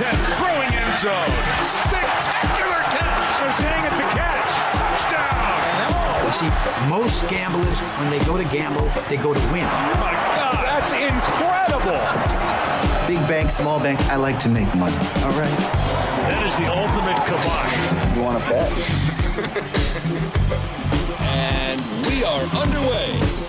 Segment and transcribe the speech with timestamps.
[0.00, 1.28] From the 10, throwing end zone.
[1.60, 3.40] Spectacular catch.
[3.40, 4.48] They're saying it's a catch.
[4.80, 6.24] Touchdown.
[6.24, 6.48] You see,
[6.88, 9.66] most gamblers, when they go to gamble, they go to win.
[9.66, 12.00] Oh my God, that's incredible.
[13.06, 14.96] Big bank, small bank, I like to make money.
[15.22, 15.58] All right.
[16.30, 17.76] That is the ultimate kibosh.
[18.16, 18.72] You want to bet?
[21.22, 23.39] And we are underway.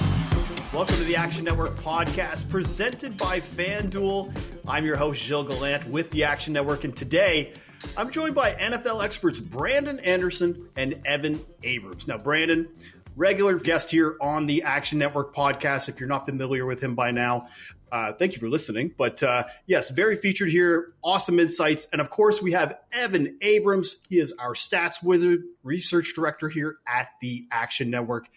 [0.74, 4.34] Welcome to the Action Network podcast presented by FanDuel.
[4.66, 7.52] I'm your host, Gilles Gallant, with the Action Network, and today
[7.98, 12.08] I'm joined by NFL experts Brandon Anderson and Evan Abrams.
[12.08, 12.70] Now, Brandon,
[13.18, 15.90] regular guest here on the Action Network podcast.
[15.90, 17.50] If you're not familiar with him by now,
[17.92, 18.94] uh, thank you for listening.
[18.98, 21.86] But uh, yes, very featured here, awesome insights.
[21.92, 23.98] And of course, we have Evan Abrams.
[24.08, 28.30] He is our stats wizard, research director here at the Action Network.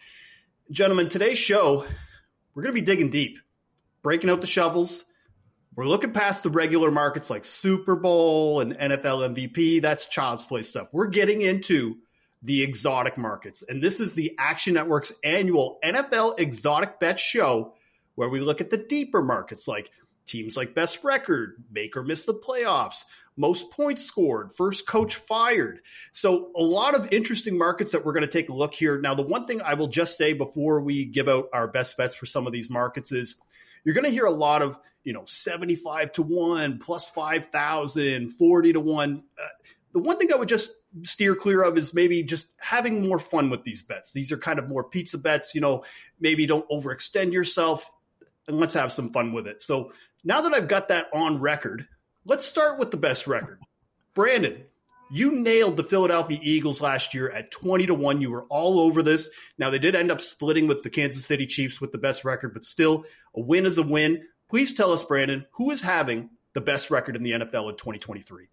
[0.70, 1.86] Gentlemen, today's show,
[2.54, 3.38] we're going to be digging deep,
[4.02, 5.04] breaking out the shovels.
[5.76, 9.82] We're looking past the regular markets like Super Bowl and NFL MVP.
[9.82, 10.88] That's child's play stuff.
[10.92, 11.96] We're getting into
[12.42, 13.64] the exotic markets.
[13.66, 17.74] And this is the Action Network's annual NFL Exotic Bet Show,
[18.14, 19.90] where we look at the deeper markets like
[20.26, 23.04] teams like best record, make or miss the playoffs,
[23.36, 25.80] most points scored, first coach fired.
[26.12, 29.00] So, a lot of interesting markets that we're going to take a look here.
[29.00, 32.14] Now, the one thing I will just say before we give out our best bets
[32.14, 33.36] for some of these markets is
[33.84, 38.72] you're going to hear a lot of, you know, 75 to 1, plus 5,000, 40
[38.72, 39.22] to 1.
[39.38, 39.42] Uh,
[39.92, 40.70] the one thing I would just
[41.02, 44.12] steer clear of is maybe just having more fun with these bets.
[44.12, 45.84] These are kind of more pizza bets, you know,
[46.20, 47.90] maybe don't overextend yourself
[48.46, 49.62] and let's have some fun with it.
[49.62, 51.86] So now that I've got that on record,
[52.24, 53.60] let's start with the best record.
[54.14, 54.64] Brandon,
[55.10, 58.20] you nailed the Philadelphia Eagles last year at 20 to 1.
[58.20, 59.30] You were all over this.
[59.58, 62.54] Now, they did end up splitting with the Kansas City Chiefs with the best record,
[62.54, 64.22] but still, a win is a win.
[64.48, 68.48] Please tell us, Brandon, who is having the best record in the NFL in 2023?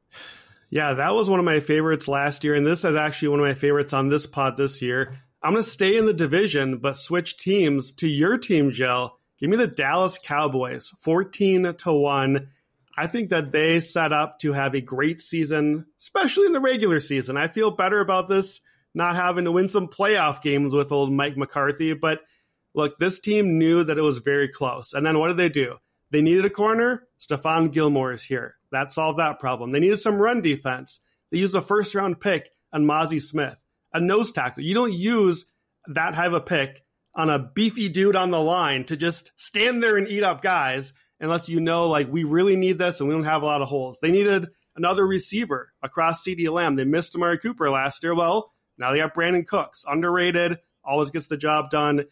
[0.70, 3.46] Yeah, that was one of my favorites last year, and this is actually one of
[3.46, 5.14] my favorites on this pod this year.
[5.44, 9.12] I'm going to stay in the division, but switch teams to your team, Gilles.
[9.40, 12.48] Give me the Dallas Cowboys, 14 to 1.
[12.98, 17.00] I think that they set up to have a great season, especially in the regular
[17.00, 17.38] season.
[17.38, 18.62] I feel better about this
[18.94, 21.94] not having to win some playoff games with old Mike McCarthy.
[21.94, 22.22] But
[22.74, 24.94] look, this team knew that it was very close.
[24.94, 25.78] And then what did they do?
[26.10, 27.08] They needed a corner.
[27.20, 28.56] Stephon Gilmore is here.
[28.72, 29.72] That solved that problem.
[29.72, 31.00] They needed some run defense.
[31.32, 34.64] They used a first round pick on Mazi Smith, a nose tackle.
[34.64, 35.46] You don't use
[35.88, 36.84] that high of a pick
[37.16, 40.94] on a beefy dude on the line to just stand there and eat up guys
[41.22, 43.70] unless you know like we really need this and we don't have a lot of
[43.70, 44.00] holes.
[44.02, 46.76] They needed another receiver across CeeDee Lamb.
[46.76, 48.16] They missed Amari Cooper last year.
[48.16, 52.06] Well, now they got Brandin Cooks, underrated, always gets the job done.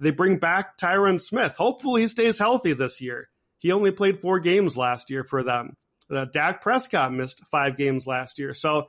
[0.00, 1.56] They bring back Tyron Smith.
[1.56, 3.28] Hopefully he stays healthy this year.
[3.58, 5.76] He only played four games last year for them.
[6.10, 8.54] Uh, Dak Prescott missed five games last year.
[8.54, 8.88] So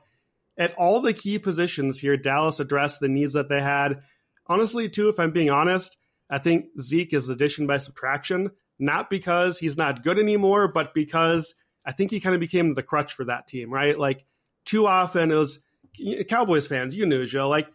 [0.56, 4.02] at all the key positions here, Dallas addressed the needs that they had.
[4.46, 5.96] Honestly, too, if I'm being honest,
[6.28, 8.50] I think Zeke is addition by subtraction
[8.80, 11.54] not because he's not good anymore, but because
[11.84, 13.98] I think he kind of became the crutch for that team, right?
[13.98, 14.24] Like
[14.64, 15.60] too often it was
[16.28, 17.68] Cowboys fans, you knew, Joe, like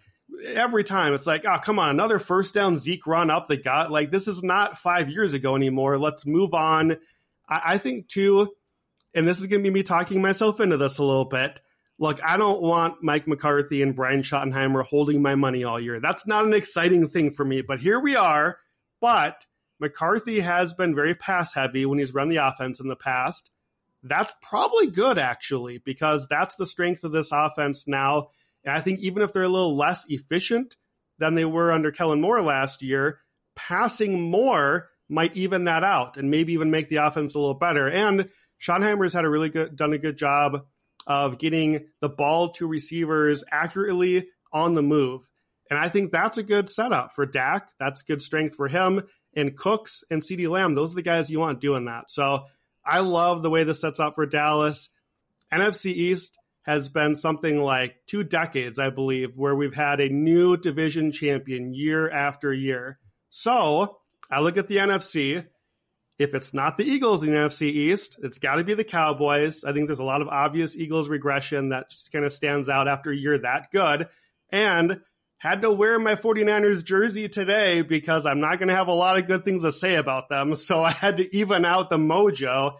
[0.46, 3.92] every time it's like, oh, come on, another first down Zeke run up the gut.
[3.92, 5.98] Like this is not five years ago anymore.
[5.98, 6.98] Let's move on.
[7.48, 8.54] I, I think too,
[9.14, 11.62] and this is to be me talking myself into this a little bit.
[11.98, 16.02] Look, I don't want Mike McCarthy and Brian Schottenheimer holding my money all year.
[16.02, 18.58] That's not an exciting thing for me, but here we are.
[19.00, 19.46] But
[19.80, 23.52] McCarthy has been very pass heavy when he's run the offense in the past.
[24.06, 28.28] that's probably good actually, because that's the strength of this offense now.
[28.64, 30.78] And I think even if they're a little less efficient
[31.18, 33.20] than they were under Kellen Moore last year,
[33.56, 37.90] passing more might even that out and maybe even make the offense a little better.
[37.90, 38.30] And
[38.62, 40.66] Schottenheimer's had a really good done a good job
[41.08, 45.30] of getting the ball to receivers accurately on the move.
[45.70, 47.70] And I think that's a good setup for Dak.
[47.80, 49.04] That's good strength for him.
[49.36, 52.10] And Cooks and CeeDee Lamb, those are the guys you want doing that.
[52.10, 52.46] So
[52.86, 54.90] I love the way this sets up for Dallas.
[55.52, 60.58] NFC East has been something like two decades, I believe, where we've had a new
[60.58, 63.00] division champion year after year.
[63.30, 63.98] So
[64.32, 65.46] I look at the NFC.
[66.18, 69.64] If it's not the Eagles in the NFC East, it's got to be the Cowboys.
[69.64, 72.88] I think there's a lot of obvious Eagles regression that just kind of stands out
[72.88, 74.08] after a year that good.
[74.50, 75.02] And
[75.38, 79.18] had to wear my 49ers jersey today because I'm not going to have a lot
[79.18, 80.56] of good things to say about them.
[80.66, 82.76] So I had to even out the mojo.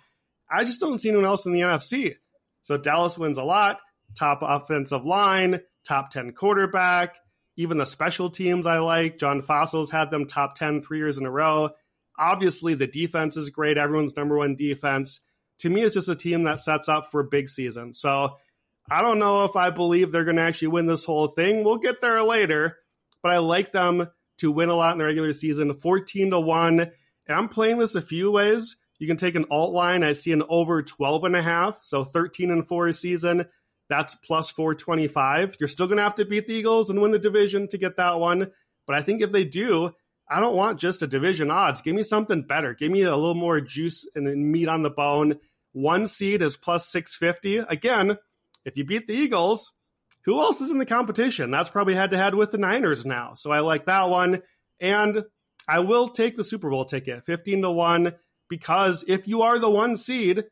[0.50, 2.16] I just don't see anyone else in the NFC.
[2.62, 3.80] So Dallas wins a lot.
[4.18, 7.18] Top offensive line, top 10 quarterback,
[7.58, 9.20] even the special teams I like.
[9.20, 11.72] John Fassel's had them top 10 three years in a row.
[12.18, 13.78] Obviously, the defense is great.
[13.78, 15.20] Everyone's number one defense.
[15.60, 17.94] To me, it's just a team that sets up for a big season.
[17.94, 18.38] So
[18.90, 21.64] I don't know if I believe they're going to actually win this whole thing.
[21.64, 22.78] We'll get there later,
[23.24, 24.10] but I like them
[24.40, 26.80] to win a lot in the regular season, 14 to 1.
[26.80, 26.92] And
[27.28, 28.78] I'm playing this a few ways.
[29.00, 30.04] You can take an alt line.
[30.04, 33.46] I see an over 12 and a half, so 13 and 4 a season.
[33.90, 35.58] That's plus 425.
[35.60, 37.98] You're still going to have to beat the Eagles and win the division to get
[37.98, 38.52] that one.
[38.88, 39.92] But I think if they do,
[40.30, 41.82] I don't want just a division odds.
[41.82, 42.74] Give me something better.
[42.74, 45.40] Give me a little more juice and meat on the bone.
[45.74, 47.58] One seed is plus 650.
[47.70, 48.18] Again,
[48.66, 49.72] if you beat the Eagles,
[50.26, 51.52] who else is in the competition?
[51.52, 53.34] That's probably head to head with the Niners now.
[53.36, 54.42] So I like that one.
[54.82, 55.24] And
[55.68, 58.14] I will take the Super Bowl ticket, 15 to 1,
[58.50, 60.44] because if you are the one seed,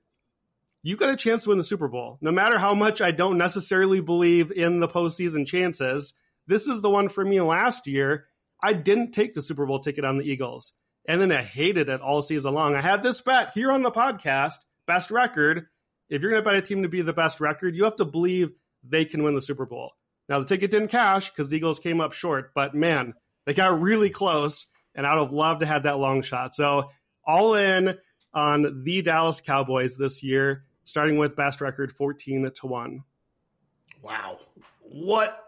[0.82, 2.18] you got a chance to win the Super Bowl.
[2.22, 6.14] No matter how much I don't necessarily believe in the postseason chances,
[6.48, 8.26] this is the one for me last year.
[8.62, 10.74] I didn't take the Super Bowl ticket on the Eagles.
[11.06, 12.76] And then I hated it all season long.
[12.76, 14.56] I had this bet here on the podcast,
[14.88, 15.68] best record,
[16.10, 18.06] if you're going to bet a team to be the best record, you have to
[18.06, 18.52] believe
[18.84, 19.92] they can win the Super Bowl.
[20.30, 23.14] Now, the ticket didn't cash because the Eagles came up short, but man,
[23.46, 26.56] they got really close, and I'd have loved to have that long shot.
[26.56, 26.90] So,
[27.26, 27.98] all in
[28.34, 33.04] on the Dallas Cowboys this year, starting with best record 14 to 1.
[34.02, 34.40] Wow.
[34.82, 35.40] What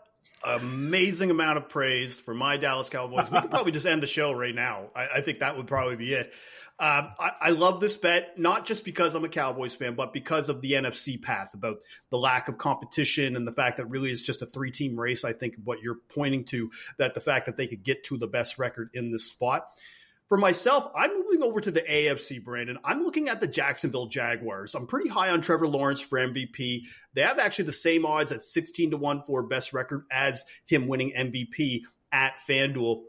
[0.44, 3.30] amazing amount of praise for my Dallas Cowboys.
[3.32, 4.90] We could probably just end the show right now.
[4.96, 6.34] I, I think that would probably be it.
[6.78, 10.50] Um, I, I, love this bet, not just because I'm a Cowboys fan, but because
[10.50, 11.78] of the NFC path, about
[12.10, 15.24] the lack of competition and the fact that really it's just a three team race.
[15.24, 18.28] I think what you're pointing to, that the fact that they could get to the
[18.28, 19.70] best record in this spot.
[20.28, 22.78] For myself, I'm moving over to the AFC, Brandon.
[22.84, 24.76] I'm looking at the Jacksonville Jaguars.
[24.76, 26.82] I'm pretty high on Trevor Lawrence for MVP.
[27.14, 30.88] They have actually the same odds at 16 to 1 for best record as him
[30.88, 33.04] winning MVP at FanDuel.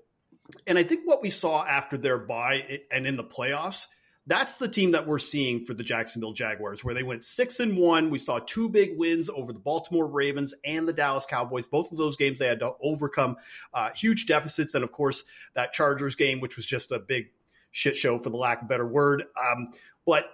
[0.67, 3.87] And I think what we saw after their bye and in the playoffs,
[4.27, 7.79] that's the team that we're seeing for the Jacksonville Jaguars, where they went six and
[7.79, 8.11] one.
[8.11, 11.67] We saw two big wins over the Baltimore Ravens and the Dallas Cowboys.
[11.67, 13.37] Both of those games they had to overcome
[13.73, 15.23] uh, huge deficits, and of course
[15.55, 17.31] that Chargers game, which was just a big
[17.71, 19.25] shit show for the lack of better word.
[19.41, 19.73] Um,
[20.05, 20.25] but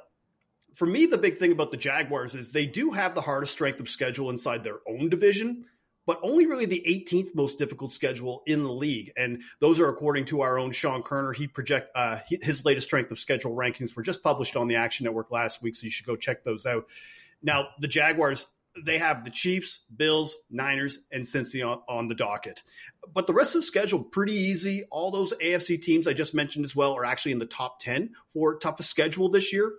[0.75, 3.79] for me, the big thing about the Jaguars is they do have the hardest strength
[3.79, 5.67] of schedule inside their own division
[6.07, 9.13] but only really the 18th most difficult schedule in the league.
[9.17, 11.35] And those are according to our own Sean Koerner.
[11.35, 15.05] He project uh, his latest strength of schedule rankings were just published on the Action
[15.05, 16.87] Network last week, so you should go check those out.
[17.43, 18.47] Now, the Jaguars,
[18.85, 22.63] they have the Chiefs, Bills, Niners, and Cincy on, on the docket.
[23.13, 24.85] But the rest of the schedule, pretty easy.
[24.91, 28.11] All those AFC teams I just mentioned as well are actually in the top 10
[28.29, 29.73] for toughest schedule this year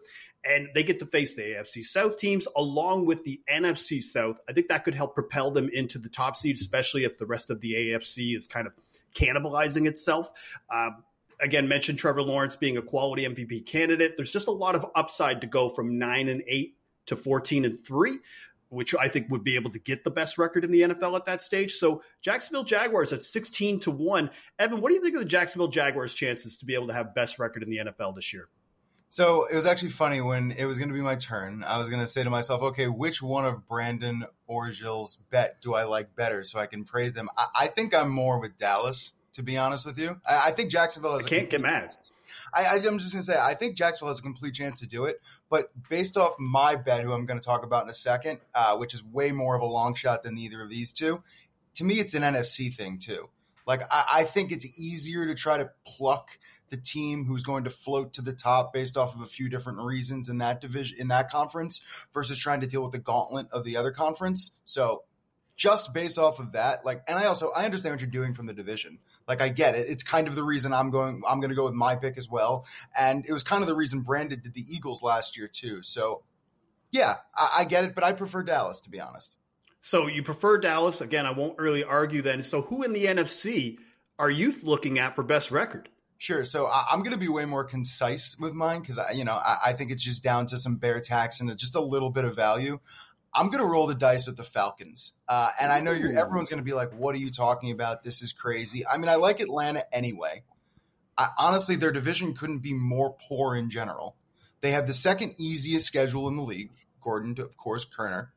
[0.45, 4.39] and they get to face the AFC South teams along with the NFC South.
[4.47, 7.50] I think that could help propel them into the top seed, especially if the rest
[7.50, 8.73] of the AFC is kind of
[9.15, 10.31] cannibalizing itself.
[10.69, 11.03] Um,
[11.39, 14.17] again, mentioned Trevor Lawrence being a quality MVP candidate.
[14.17, 17.79] There's just a lot of upside to go from nine and eight to 14 and
[17.79, 18.19] three.
[18.69, 21.25] Which I think would be able to get the best record in the NFL at
[21.25, 21.75] that stage.
[21.75, 24.31] So Jacksonville Jaguars at 16 to 1.
[24.57, 27.13] Evan, what do you think of the Jacksonville Jaguars' chances to be able to have
[27.13, 28.47] best record in the NFL this year?
[29.13, 31.63] So it was actually funny when it was going to be my turn.
[31.63, 35.62] I was going to say to myself, okay, which one of Brandon or Gilles' bet
[35.62, 37.29] do I like better so I can praise them?
[37.38, 40.20] I, I think I'm more with Dallas, to be honest with you.
[40.25, 41.91] I, I think Jacksonville has I can't get mad.
[42.55, 45.05] I, am just going to say, I think Jacksonville has a complete chance to do
[45.05, 45.22] it.
[45.48, 48.77] But based off my bet, who I'm going to talk about in a second, uh,
[48.77, 51.22] which is way more of a long shot than either of these two,
[51.75, 53.29] to me, it's an NFC thing too.
[53.67, 56.39] Like, I, I think it's easier to try to pluck
[56.74, 59.77] the team who's going to float to the top based off of a few different
[59.77, 63.63] reasons in that division in that conference versus trying to deal with the gauntlet of
[63.63, 64.60] the other conference.
[64.65, 65.03] So
[65.56, 68.48] just based off of that, like, and I also I understand what you're doing from
[68.48, 68.98] the division.
[69.27, 69.88] Like, I get it.
[69.88, 71.22] It's kind of the reason I'm going.
[71.27, 72.65] I'm going to go with my pick as well,
[72.98, 75.84] and it was kind of the reason Brandon did the Eagles last year too.
[75.84, 76.24] So,
[76.89, 79.38] yeah, I, I get it, but I prefer Dallas to be honest.
[79.82, 81.27] So you prefer Dallas again?
[81.27, 82.42] I won't really argue then.
[82.42, 83.77] So who in the NFC
[84.18, 85.89] are you looking at for best record?
[86.24, 86.46] Sure.
[86.46, 89.34] So I, am going to be way more concise with mine because I, you know,
[89.34, 92.24] I, I, think it's just down to some bear tax and just a little bit
[92.24, 92.80] of value.
[93.36, 95.12] I'm going to roll the dice with the Falcons.
[95.27, 98.06] Uh, and I know you're, everyone's going to be like, what are you talking about?
[98.06, 98.88] This is crazy.
[98.88, 100.44] I mean, I like Atlanta anyway.
[101.18, 104.15] I, honestly, their division couldn't be more poor in general.
[104.62, 108.30] They have the second easiest schedule in the league, according to, of course, Koerner.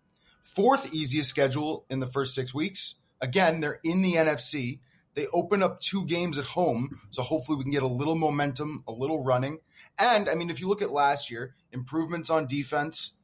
[0.42, 2.96] Fourth easiest schedule in the first six weeks.
[3.20, 4.80] Again, they're in the NFC.
[5.16, 8.84] They open up two games at home, so hopefully we can get a little momentum,
[8.86, 9.58] a little running.
[9.98, 13.18] And I mean, if you look at last year, improvements on defense,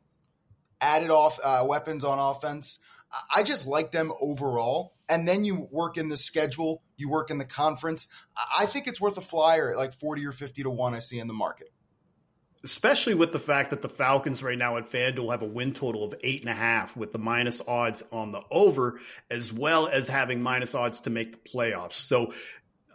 [0.81, 2.81] added off uh, weapons on offense.
[3.35, 4.95] I just like them overall.
[5.09, 8.09] And then you work in the schedule, you work in the conference.
[8.59, 11.19] I think it's worth a flyer at like 40 or 50 to 1 I see
[11.19, 11.69] in the market.
[12.65, 16.05] Especially with the fact that the Falcons right now at FanDuel have a win total
[16.05, 19.01] of eight and a half with the minus odds on the over,
[19.31, 21.95] as well as having minus odds to make the playoffs.
[21.95, 22.33] So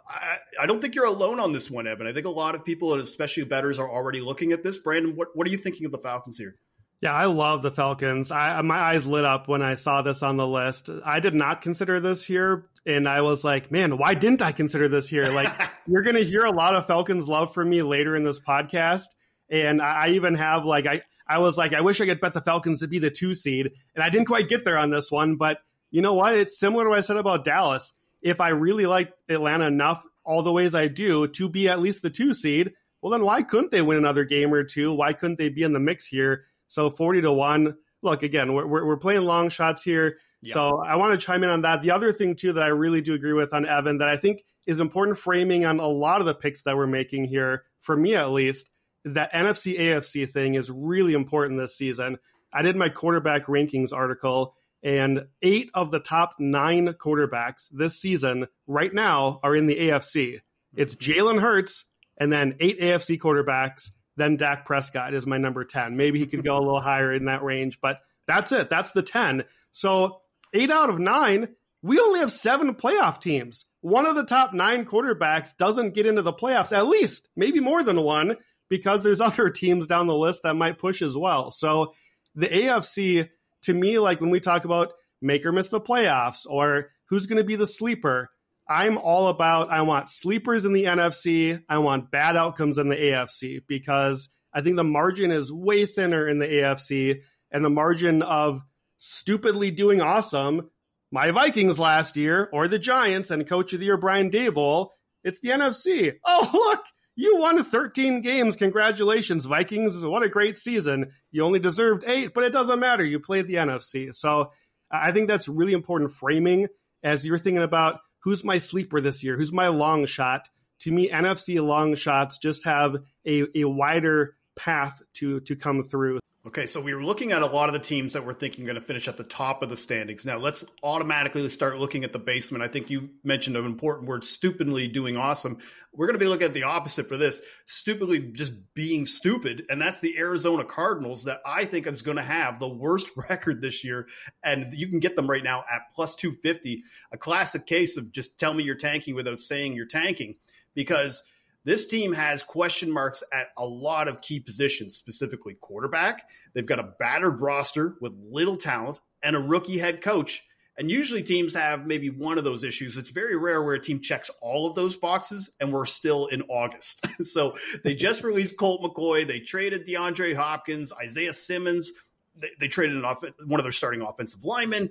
[0.08, 2.06] I, I, don't think you're alone on this one, Evan.
[2.06, 4.78] I think a lot of people, and especially bettors, are already looking at this.
[4.78, 6.56] Brandon, what, what are you thinking of the Falcons here?
[7.00, 8.32] Yeah, I love the Falcons.
[8.32, 10.90] I my eyes lit up when I saw this on the list.
[11.04, 14.88] I did not consider this here, and I was like, man, why didn't I consider
[14.88, 15.28] this here?
[15.30, 15.52] Like,
[15.86, 19.06] you're going to hear a lot of Falcons love from me later in this podcast,
[19.50, 22.40] and I even have like I I was like, I wish I could bet the
[22.40, 25.36] Falcons to be the two seed, and I didn't quite get there on this one,
[25.36, 25.58] but
[25.90, 26.34] you know what?
[26.34, 27.92] It's similar to what I said about Dallas.
[28.22, 32.02] If I really like Atlanta enough, all the ways I do, to be at least
[32.02, 34.92] the two seed, well, then why couldn't they win another game or two?
[34.92, 36.44] Why couldn't they be in the mix here?
[36.66, 37.76] So 40 to 1.
[38.02, 40.18] Look, again, we're, we're playing long shots here.
[40.44, 41.82] So I want to chime in on that.
[41.82, 44.44] The other thing, too, that I really do agree with on Evan that I think
[44.66, 48.14] is important framing on a lot of the picks that we're making here, for me
[48.14, 48.70] at least,
[49.14, 52.18] that NFC AFC thing is really important this season.
[52.52, 58.46] I did my quarterback rankings article, and eight of the top nine quarterbacks this season
[58.66, 60.40] right now are in the AFC.
[60.74, 61.12] It's mm-hmm.
[61.12, 61.84] Jalen Hurts
[62.16, 65.96] and then eight AFC quarterbacks then Dak Prescott is my number 10.
[65.96, 68.68] Maybe he could go a little higher in that range, but that's it.
[68.68, 69.44] That's the 10.
[69.72, 70.20] So
[70.52, 71.48] eight out of nine,
[71.82, 73.64] we only have seven playoff teams.
[73.80, 77.82] One of the top nine quarterbacks doesn't get into the playoffs, at least, maybe more
[77.82, 78.36] than one,
[78.68, 81.50] because there's other teams down the list that might push as well.
[81.50, 81.94] So
[82.34, 83.28] the AFC,
[83.62, 87.38] to me, like when we talk about make or miss the playoffs or who's going
[87.38, 88.30] to be the sleeper,
[88.68, 92.96] I'm all about I want sleepers in the NFC, I want bad outcomes in the
[92.96, 97.20] AFC because I think the margin is way thinner in the AFC
[97.50, 98.62] and the margin of
[98.98, 100.70] stupidly doing awesome,
[101.10, 104.90] my Vikings last year or the Giants and coach of the year Brian Daboll,
[105.24, 106.14] it's the NFC.
[106.26, 106.84] Oh, look,
[107.18, 108.54] you won 13 games.
[108.54, 110.04] Congratulations, Vikings.
[110.04, 111.10] What a great season.
[111.32, 113.04] You only deserved 8, but it doesn't matter.
[113.04, 114.14] You played the NFC.
[114.14, 114.52] So,
[114.88, 116.68] I think that's really important framing
[117.02, 119.36] as you're thinking about who's my sleeper this year?
[119.36, 120.48] Who's my long shot?
[120.82, 122.96] To me, NFC long shots just have
[123.26, 126.20] a, a wider path to to come through.
[126.48, 128.68] Okay, so we were looking at a lot of the teams that we're thinking are
[128.72, 130.24] going to finish at the top of the standings.
[130.24, 132.64] Now, let's automatically start looking at the basement.
[132.64, 135.58] I think you mentioned an important word, stupidly doing awesome.
[135.92, 139.64] We're going to be looking at the opposite for this, stupidly just being stupid.
[139.68, 143.60] And that's the Arizona Cardinals that I think is going to have the worst record
[143.60, 144.06] this year.
[144.42, 148.38] And you can get them right now at plus 250, a classic case of just
[148.38, 150.36] tell me you're tanking without saying you're tanking
[150.74, 151.22] because–
[151.68, 156.22] this team has question marks at a lot of key positions, specifically quarterback.
[156.54, 160.44] They've got a battered roster with little talent and a rookie head coach.
[160.78, 162.96] And usually teams have maybe one of those issues.
[162.96, 166.40] It's very rare where a team checks all of those boxes and we're still in
[166.48, 167.06] August.
[167.24, 169.26] so they just released Colt McCoy.
[169.26, 171.92] They traded DeAndre Hopkins, Isaiah Simmons.
[172.34, 174.88] They, they traded off- one of their starting offensive linemen.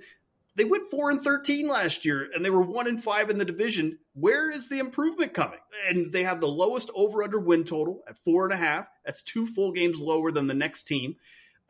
[0.58, 3.44] They went four and thirteen last year, and they were one and five in the
[3.44, 4.00] division.
[4.14, 5.60] Where is the improvement coming?
[5.88, 8.88] And they have the lowest over under win total at four and a half.
[9.06, 11.14] That's two full games lower than the next team.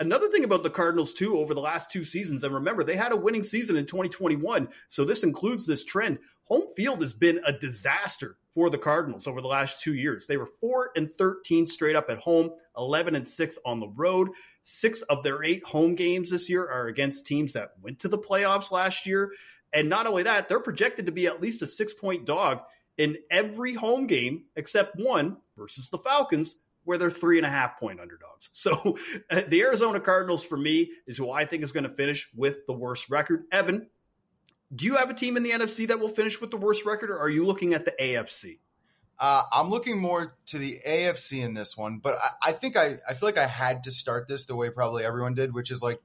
[0.00, 3.12] Another thing about the Cardinals, too, over the last two seasons, and remember, they had
[3.12, 6.18] a winning season in 2021, so this includes this trend.
[6.44, 10.26] Home field has been a disaster for the Cardinals over the last two years.
[10.26, 14.30] They were 4 and 13 straight up at home, 11 and 6 on the road.
[14.70, 18.18] Six of their eight home games this year are against teams that went to the
[18.18, 19.32] playoffs last year.
[19.72, 22.60] And not only that, they're projected to be at least a six point dog
[22.98, 27.80] in every home game except one versus the Falcons, where they're three and a half
[27.80, 28.50] point underdogs.
[28.52, 28.98] So
[29.30, 32.66] uh, the Arizona Cardinals, for me, is who I think is going to finish with
[32.66, 33.44] the worst record.
[33.50, 33.86] Evan,
[34.74, 37.08] do you have a team in the NFC that will finish with the worst record,
[37.08, 38.58] or are you looking at the AFC?
[39.20, 42.98] Uh, I'm looking more to the AFC in this one, but I, I, think I,
[43.08, 45.82] I feel like I had to start this the way probably everyone did, which is
[45.82, 46.00] like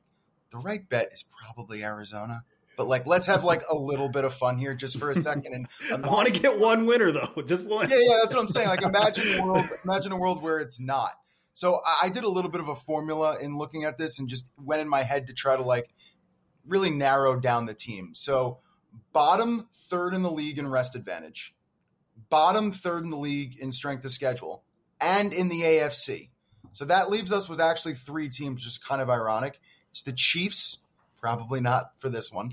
[0.49, 2.43] the right bet is probably Arizona.
[2.75, 5.53] But like, let's have like a little bit of fun here just for a second.
[5.53, 7.87] And imagine, I want to get one winner though, just one.
[7.89, 8.67] Yeah, yeah, that's what I'm saying.
[8.67, 11.11] Like, imagine a world, imagine a world where it's not.
[11.53, 14.27] So I, I did a little bit of a formula in looking at this and
[14.27, 15.93] just went in my head to try to like
[16.65, 18.13] really narrow down the team.
[18.15, 18.59] So
[19.11, 21.53] bottom third in the league in rest advantage
[22.33, 24.63] bottom third in the league in strength of schedule
[24.99, 26.31] and in the AFC.
[26.71, 29.59] So that leaves us with actually three teams, just kind of ironic.
[29.91, 30.79] It's the Chiefs,
[31.21, 32.49] probably not for this one.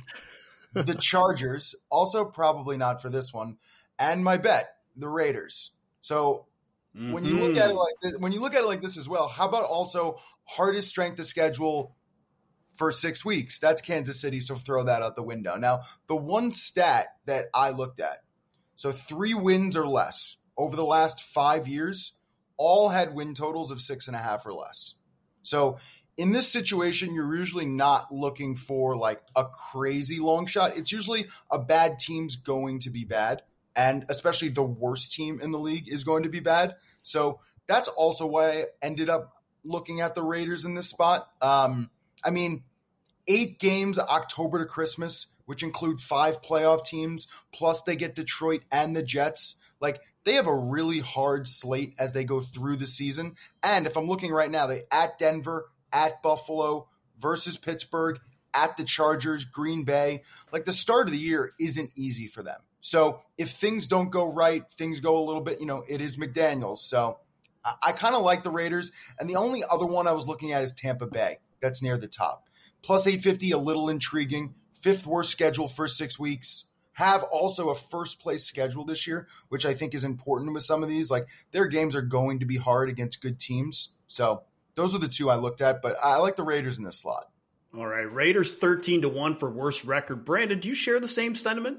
[0.75, 3.56] the Chargers, also probably not for this one.
[3.99, 5.70] And my bet, the Raiders.
[6.02, 6.44] So
[6.94, 7.12] mm-hmm.
[7.12, 9.08] when you look at it like this, when you look at it like this as
[9.08, 11.96] well, how about also hardest strength of schedule
[12.75, 13.58] for six weeks?
[13.58, 15.56] That's Kansas City, so throw that out the window.
[15.56, 18.18] Now, the one stat that I looked at
[18.80, 22.14] so three wins or less over the last five years,
[22.56, 24.94] all had win totals of six and a half or less.
[25.42, 25.76] So
[26.16, 30.78] in this situation, you're usually not looking for like a crazy long shot.
[30.78, 33.42] It's usually a bad team's going to be bad,
[33.76, 36.76] and especially the worst team in the league is going to be bad.
[37.02, 41.28] So that's also why I ended up looking at the Raiders in this spot.
[41.42, 41.90] Um,
[42.25, 42.64] I mean,
[43.28, 48.95] eight games October to Christmas which include five playoff teams, plus they get Detroit and
[48.95, 49.59] the Jets.
[49.80, 53.35] Like they have a really hard slate as they go through the season.
[53.61, 56.87] And if I'm looking right now, they at Denver, at Buffalo,
[57.19, 58.21] versus Pittsburgh,
[58.54, 60.23] at the Chargers, Green Bay.
[60.52, 62.61] Like the start of the year isn't easy for them.
[62.80, 66.16] So if things don't go right, things go a little bit, you know, it is
[66.16, 66.78] McDaniels.
[66.78, 67.19] So
[67.64, 68.92] I, I kind of like the Raiders.
[69.19, 71.38] And the only other one I was looking at is Tampa Bay.
[71.61, 72.45] That's near the top.
[72.83, 76.66] Plus 850, a little intriguing fifth worst schedule for six weeks.
[76.94, 80.82] Have also a first place schedule this year, which I think is important with some
[80.82, 81.10] of these.
[81.10, 83.97] Like their games are going to be hard against good teams.
[84.08, 84.43] So
[84.75, 87.30] those are the two I looked at, but I like the Raiders in this slot.
[87.76, 90.25] All right, Raiders 13 to 1 for worst record.
[90.25, 91.78] Brandon, do you share the same sentiment?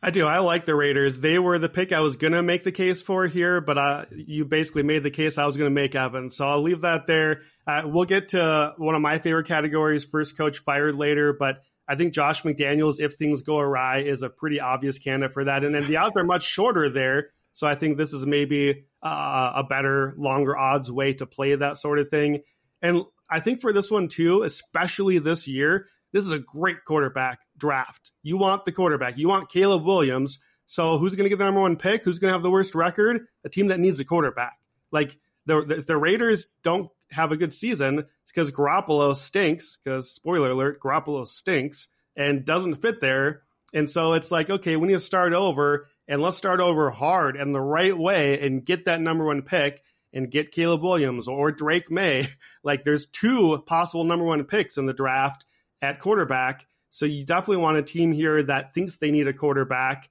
[0.00, 0.26] I do.
[0.26, 1.18] I like the Raiders.
[1.18, 4.04] They were the pick I was going to make the case for here, but uh,
[4.12, 6.30] you basically made the case I was going to make, Evan.
[6.30, 7.42] So I'll leave that there.
[7.66, 11.96] Uh, we'll get to one of my favorite categories, first coach fired later, but I
[11.96, 15.64] think Josh McDaniels, if things go awry, is a pretty obvious candidate for that.
[15.64, 17.30] And then the odds are much shorter there.
[17.52, 21.78] So I think this is maybe uh, a better, longer odds way to play that
[21.78, 22.42] sort of thing.
[22.82, 27.40] And I think for this one too, especially this year, this is a great quarterback
[27.56, 28.12] draft.
[28.22, 29.18] You want the quarterback.
[29.18, 30.38] You want Caleb Williams.
[30.66, 32.04] So who's going to get the number one pick?
[32.04, 33.26] Who's going to have the worst record?
[33.44, 34.58] A team that needs a quarterback.
[34.90, 39.78] Like the, the, the Raiders don't have a good season, it's because Garoppolo stinks.
[39.82, 43.42] Because spoiler alert, Garoppolo stinks and doesn't fit there.
[43.74, 47.36] And so it's like, okay, we need to start over, and let's start over hard
[47.36, 49.82] and the right way, and get that number one pick
[50.12, 52.28] and get Caleb Williams or Drake Maye.
[52.62, 55.44] like, there's two possible number one picks in the draft
[55.82, 56.66] at quarterback.
[56.90, 60.08] So you definitely want a team here that thinks they need a quarterback.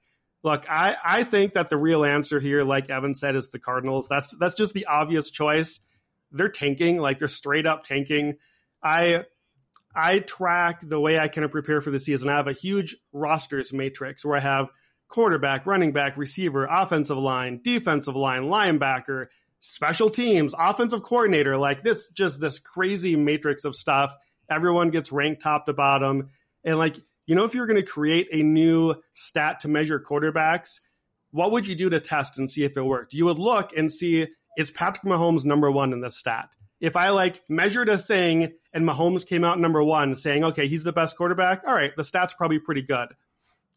[0.48, 4.08] Look, I, I think that the real answer here, like Evan said, is the Cardinals.
[4.08, 5.78] That's that's just the obvious choice
[6.32, 8.38] they're tanking, like they're straight up tanking.
[8.82, 9.24] I
[9.94, 12.30] I track the way I of prepare for the season.
[12.30, 14.68] I have a huge rosters matrix where I have
[15.08, 19.26] quarterback, running back, receiver, offensive line, defensive line, linebacker,
[19.58, 24.14] special teams, offensive coordinator, like this just this crazy matrix of stuff.
[24.48, 26.30] Everyone gets ranked top to bottom.
[26.64, 26.96] And like,
[27.28, 30.80] you know, if you're going to create a new stat to measure quarterbacks,
[31.30, 33.12] what would you do to test and see if it worked?
[33.12, 36.48] You would look and see is Patrick Mahomes number one in this stat?
[36.80, 40.84] If I like measured a thing and Mahomes came out number one saying, okay, he's
[40.84, 43.08] the best quarterback, all right, the stat's probably pretty good.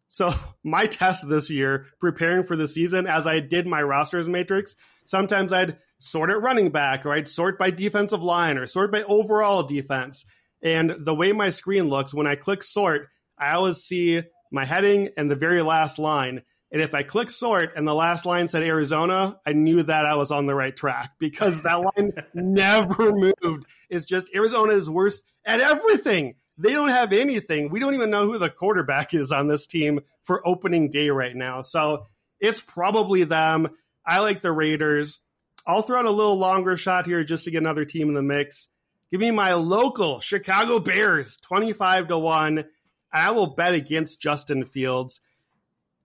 [0.07, 0.31] So
[0.63, 5.51] my test this year, preparing for the season, as I did my rosters matrix, sometimes
[5.51, 9.63] I'd sort it running back, or I'd sort by defensive line, or sort by overall
[9.63, 10.25] defense.
[10.63, 13.09] And the way my screen looks, when I click sort,
[13.41, 16.43] I always see my heading and the very last line.
[16.71, 20.15] And if I click sort and the last line said Arizona, I knew that I
[20.15, 23.65] was on the right track because that line never moved.
[23.89, 26.35] It's just Arizona is worse at everything.
[26.57, 27.71] They don't have anything.
[27.71, 31.35] We don't even know who the quarterback is on this team for opening day right
[31.35, 31.63] now.
[31.63, 32.05] So
[32.39, 33.69] it's probably them.
[34.05, 35.21] I like the Raiders.
[35.65, 38.21] I'll throw out a little longer shot here just to get another team in the
[38.21, 38.67] mix.
[39.11, 42.65] Give me my local Chicago Bears, 25 to 1.
[43.13, 45.21] I will bet against Justin Fields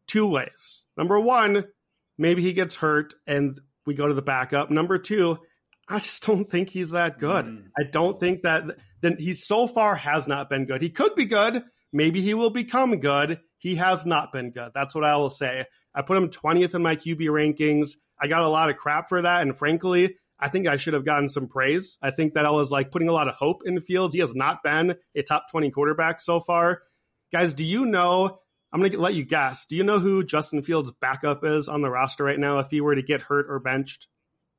[0.06, 0.82] two ways.
[0.96, 1.64] Number one,
[2.18, 4.70] maybe he gets hurt and we go to the backup.
[4.70, 5.38] Number two,
[5.88, 7.46] I just don't think he's that good.
[7.46, 7.68] Mm.
[7.78, 10.82] I don't think that then he so far has not been good.
[10.82, 11.62] He could be good.
[11.92, 13.40] Maybe he will become good.
[13.58, 14.72] He has not been good.
[14.74, 15.66] That's what I will say.
[15.94, 17.92] I put him 20th in my QB rankings.
[18.20, 19.42] I got a lot of crap for that.
[19.42, 21.96] And frankly, I think I should have gotten some praise.
[22.02, 24.14] I think that I was like putting a lot of hope in Fields.
[24.14, 26.82] He has not been a top 20 quarterback so far.
[27.36, 28.38] Guys, do you know?
[28.72, 29.66] I'm going to let you guess.
[29.66, 32.80] Do you know who Justin Fields' backup is on the roster right now if he
[32.80, 34.08] were to get hurt or benched?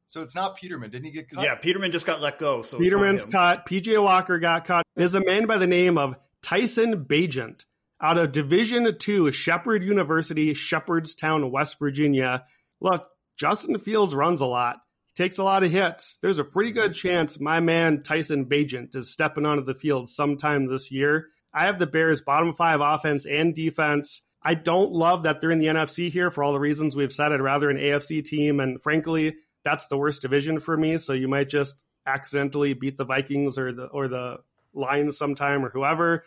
[0.06, 0.92] So it's not Peterman.
[0.92, 1.44] Didn't he get cut?
[1.44, 2.62] Yeah, Peterman just got let go.
[2.62, 3.66] So Peterman's cut.
[3.66, 4.86] PJ Walker got cut.
[4.96, 7.66] Is a man by the name of Tyson Bagent
[8.00, 12.46] out of Division Two, Shepherd University, Shepherdstown, West Virginia.
[12.80, 14.82] Look, Justin Fields runs a lot.
[15.16, 16.20] He takes a lot of hits.
[16.22, 20.68] There's a pretty good chance my man Tyson Bagent is stepping onto the field sometime
[20.68, 21.30] this year.
[21.58, 24.22] I have the Bears bottom five offense and defense.
[24.44, 27.32] I don't love that they're in the NFC here for all the reasons we've said.
[27.32, 28.60] I'd rather an AFC team.
[28.60, 31.00] And frankly, that's the worst division for me.
[31.00, 31.74] So you might just
[32.06, 34.38] accidentally beat the Vikings or the or the
[34.76, 36.26] Lions sometime or whoever.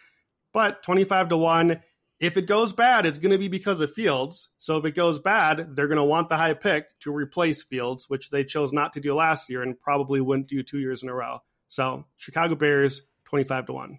[0.52, 1.80] But 25 to 1,
[2.18, 4.48] if it goes bad, it's going to be because of Fields.
[4.58, 8.10] So if it goes bad, they're going to want the high pick to replace Fields,
[8.10, 11.08] which they chose not to do last year and probably wouldn't do two years in
[11.08, 11.38] a row.
[11.68, 13.98] So Chicago Bears, 25 to 1.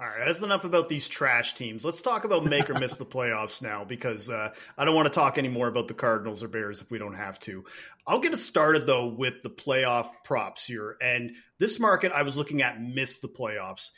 [0.00, 1.84] All right, that's enough about these trash teams.
[1.84, 5.14] Let's talk about make or miss the playoffs now because uh, I don't want to
[5.14, 7.64] talk anymore about the Cardinals or Bears if we don't have to.
[8.06, 10.96] I'll get us started though with the playoff props here.
[11.02, 13.90] And this market I was looking at missed the playoffs.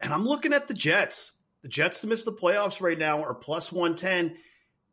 [0.00, 1.32] And I'm looking at the Jets.
[1.62, 4.36] The Jets to miss the playoffs right now are plus 110.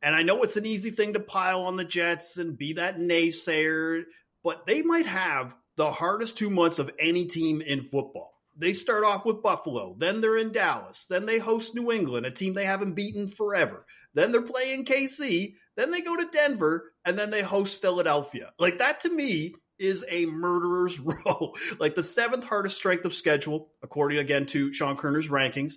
[0.01, 2.97] And I know it's an easy thing to pile on the Jets and be that
[2.97, 4.05] naysayer,
[4.43, 9.03] but they might have the hardest two months of any team in football they start
[9.03, 12.65] off with Buffalo, then they're in Dallas, then they host New England, a team they
[12.65, 13.85] haven't beaten forever.
[14.13, 18.51] Then they're playing KC, then they go to Denver, and then they host Philadelphia.
[18.59, 21.53] Like that to me is a murderer's row.
[21.79, 25.75] like the seventh hardest strength of schedule, according again to Sean Koerner's rankings.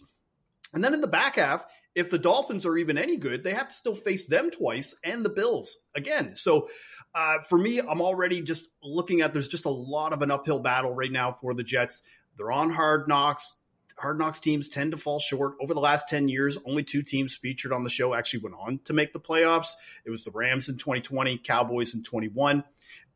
[0.74, 1.64] And then in the back half,
[1.94, 5.24] if the Dolphins are even any good, they have to still face them twice and
[5.24, 6.34] the Bills again.
[6.34, 6.68] So
[7.14, 10.60] uh, for me, I'm already just looking at there's just a lot of an uphill
[10.60, 12.02] battle right now for the Jets.
[12.36, 13.58] They're on hard knocks.
[13.98, 15.54] Hard knocks teams tend to fall short.
[15.60, 18.80] Over the last 10 years, only two teams featured on the show actually went on
[18.84, 19.72] to make the playoffs.
[20.04, 22.64] It was the Rams in 2020, Cowboys in 21.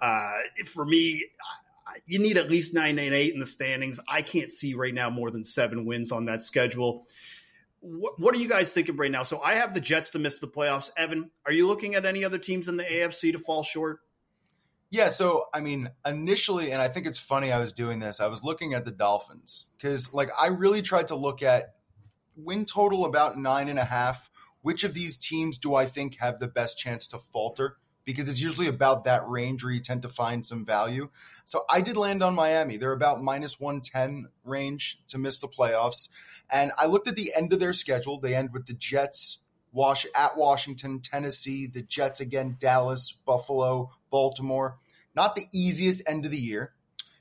[0.00, 0.31] Uh,
[0.66, 1.24] for me,
[2.05, 3.98] you need at least 9 and 8 in the standings.
[4.09, 7.07] I can't see right now more than seven wins on that schedule.
[7.81, 9.22] What, what, are you guys thinking right now?
[9.22, 10.90] So I have the Jets to miss the playoffs.
[10.96, 14.00] Evan, are you looking at any other teams in the AFC to fall short?
[14.90, 18.29] Yeah, so I mean, initially, and I think it's funny I was doing this, I
[18.29, 21.75] was looking at the Dolphins because, like, I really tried to look at
[22.37, 24.31] win total about nine and a half.
[24.62, 27.77] Which of these teams do I think have the best chance to falter?
[28.05, 31.09] Because it's usually about that range where you tend to find some value.
[31.44, 32.77] So I did land on Miami.
[32.77, 36.09] They're about minus 110 range to miss the playoffs.
[36.51, 38.18] And I looked at the end of their schedule.
[38.18, 44.79] They end with the Jets, Wash at Washington, Tennessee, the Jets again, Dallas, Buffalo, Baltimore.
[45.14, 46.73] Not the easiest end of the year.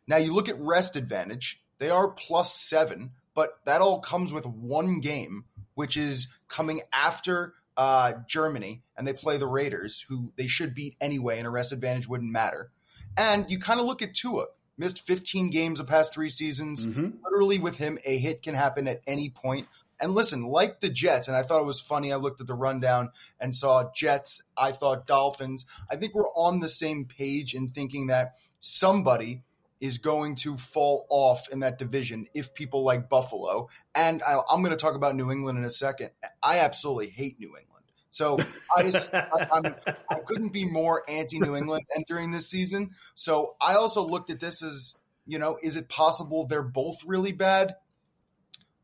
[0.07, 4.45] Now you look at rest advantage, they are plus seven, but that all comes with
[4.45, 10.47] one game, which is coming after uh, Germany, and they play the Raiders, who they
[10.47, 12.71] should beat anyway, and a rest advantage wouldn't matter.
[13.17, 16.85] And you kind of look at Tua, missed 15 games the past three seasons.
[16.85, 17.17] Mm-hmm.
[17.23, 19.67] Literally, with him, a hit can happen at any point.
[19.99, 22.11] And listen, like the Jets, and I thought it was funny.
[22.11, 24.43] I looked at the rundown and saw Jets.
[24.57, 25.65] I thought Dolphins.
[25.89, 29.43] I think we're on the same page in thinking that somebody
[29.79, 33.69] is going to fall off in that division if people like Buffalo.
[33.93, 36.11] And I, am going to talk about New England in a second.
[36.41, 37.85] I absolutely hate New England.
[38.09, 38.39] So
[38.75, 39.75] I, just, I,
[40.09, 42.91] I couldn't be more anti New England entering during this season.
[43.13, 47.33] So I also looked at this as, you know, is it possible they're both really
[47.33, 47.75] bad?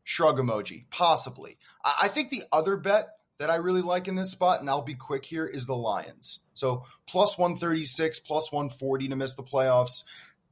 [0.04, 1.58] Shrug emoji, possibly.
[1.84, 3.10] I think the other bet
[3.40, 6.46] that I really like in this spot, and I'll be quick here, is the Lions.
[6.54, 10.04] So plus 136, plus 140 to miss the playoffs.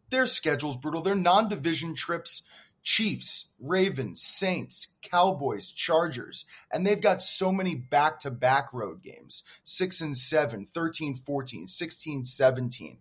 [0.10, 1.02] Their schedule's brutal.
[1.02, 2.50] Their non division trips
[2.82, 9.44] Chiefs, Ravens, Saints, Cowboys, Chargers, and they've got so many back to back road games
[9.66, 12.98] 6 and 7, 13 14, 16 17.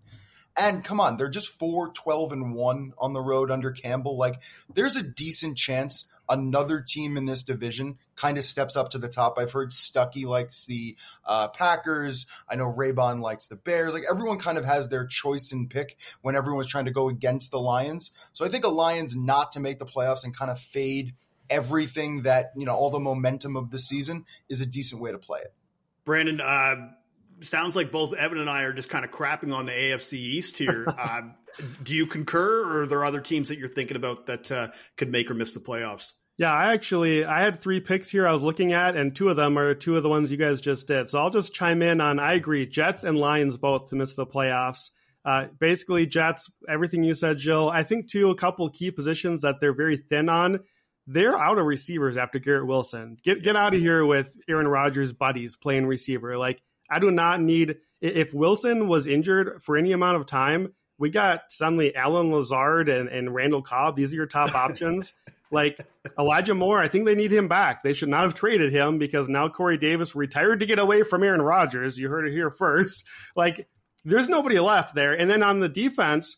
[0.57, 4.17] And come on, they're just 4 12 and 1 on the road under Campbell.
[4.17, 4.41] Like,
[4.73, 9.09] there's a decent chance another team in this division kind of steps up to the
[9.09, 9.39] top.
[9.39, 12.27] I've heard Stuckey likes the uh, Packers.
[12.49, 13.95] I know Raybon likes the Bears.
[13.95, 17.51] Like everyone kind of has their choice and pick when everyone's trying to go against
[17.51, 18.11] the Lions.
[18.33, 21.15] So I think a Lions not to make the playoffs and kind of fade
[21.51, 25.19] everything that, you know, all the momentum of the season is a decent way to
[25.19, 25.53] play it.
[26.05, 26.75] Brandon, uh,
[27.43, 30.57] sounds like both Evan and I are just kind of crapping on the AFC East
[30.57, 30.87] here.
[30.99, 31.23] uh,
[31.83, 35.11] do you concur, or are there other teams that you're thinking about that uh, could
[35.11, 36.13] make or miss the playoffs?
[36.39, 39.37] Yeah, I actually I had three picks here I was looking at, and two of
[39.37, 41.11] them are two of the ones you guys just did.
[41.11, 44.27] So I'll just chime in on I agree, Jets and Lions both to miss the
[44.27, 44.91] playoffs.
[45.25, 47.71] Uh, basically, Jets, everything you said, Gilles.
[47.71, 50.61] I think too a couple key positions that they're very thin on.
[51.09, 53.17] They're out of receivers after Garrett Wilson.
[53.25, 56.39] Get get out of here with Aaron Rodgers' buddies playing receiver.
[56.39, 60.73] Like I do not need if Wilson was injured for any amount of time.
[60.99, 63.97] We got suddenly Allen Lazard and, and Randall Cobb.
[63.97, 65.15] These are your top options.
[65.51, 65.79] Like
[66.19, 67.83] Elijah Moore, I think they need him back.
[67.83, 71.23] They should not have traded him because now Corey Davis retired to get away from
[71.23, 71.99] Aaron Rodgers.
[71.99, 73.05] You heard it here first.
[73.35, 73.67] Like
[74.05, 75.13] there's nobody left there.
[75.19, 76.37] And then on the defense,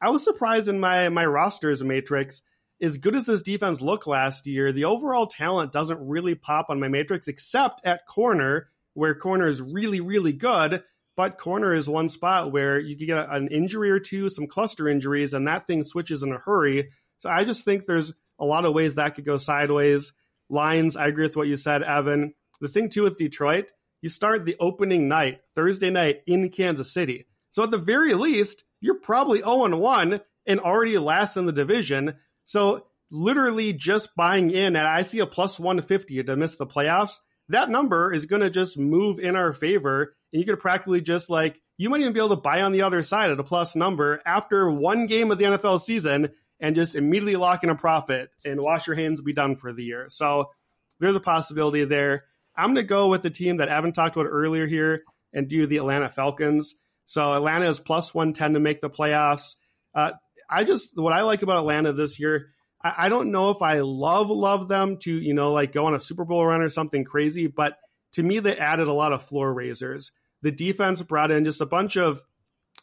[0.00, 2.42] I was surprised in my my rosters matrix.
[2.80, 6.78] As good as this defense looked last year, the overall talent doesn't really pop on
[6.78, 10.82] my matrix except at corner, where corner is really, really good.
[11.16, 14.88] But corner is one spot where you could get an injury or two, some cluster
[14.88, 16.90] injuries, and that thing switches in a hurry.
[17.18, 20.12] So I just think there's a lot of ways that could go sideways.
[20.50, 22.34] Lions, I agree with what you said, Evan.
[22.60, 27.26] The thing too with Detroit, you start the opening night, Thursday night in Kansas City.
[27.50, 32.16] So at the very least, you're probably 0 1 and already last in the division.
[32.44, 37.20] So literally just buying in and I see a plus 150 to miss the playoffs,
[37.48, 40.15] that number is going to just move in our favor.
[40.36, 42.82] And you could practically just like, you might even be able to buy on the
[42.82, 46.94] other side at a plus number after one game of the NFL season and just
[46.94, 50.08] immediately lock in a profit and wash your hands, be done for the year.
[50.10, 50.50] So
[51.00, 52.24] there's a possibility there.
[52.54, 55.66] I'm going to go with the team that Evan talked about earlier here and do
[55.66, 56.74] the Atlanta Falcons.
[57.06, 59.54] So Atlanta is plus 110 to make the playoffs.
[59.94, 60.12] Uh,
[60.50, 62.50] I just, what I like about Atlanta this year,
[62.84, 65.94] I, I don't know if I love, love them to, you know, like go on
[65.94, 67.78] a Super Bowl run or something crazy, but
[68.12, 70.12] to me, they added a lot of floor raisers.
[70.46, 72.22] The defense brought in just a bunch of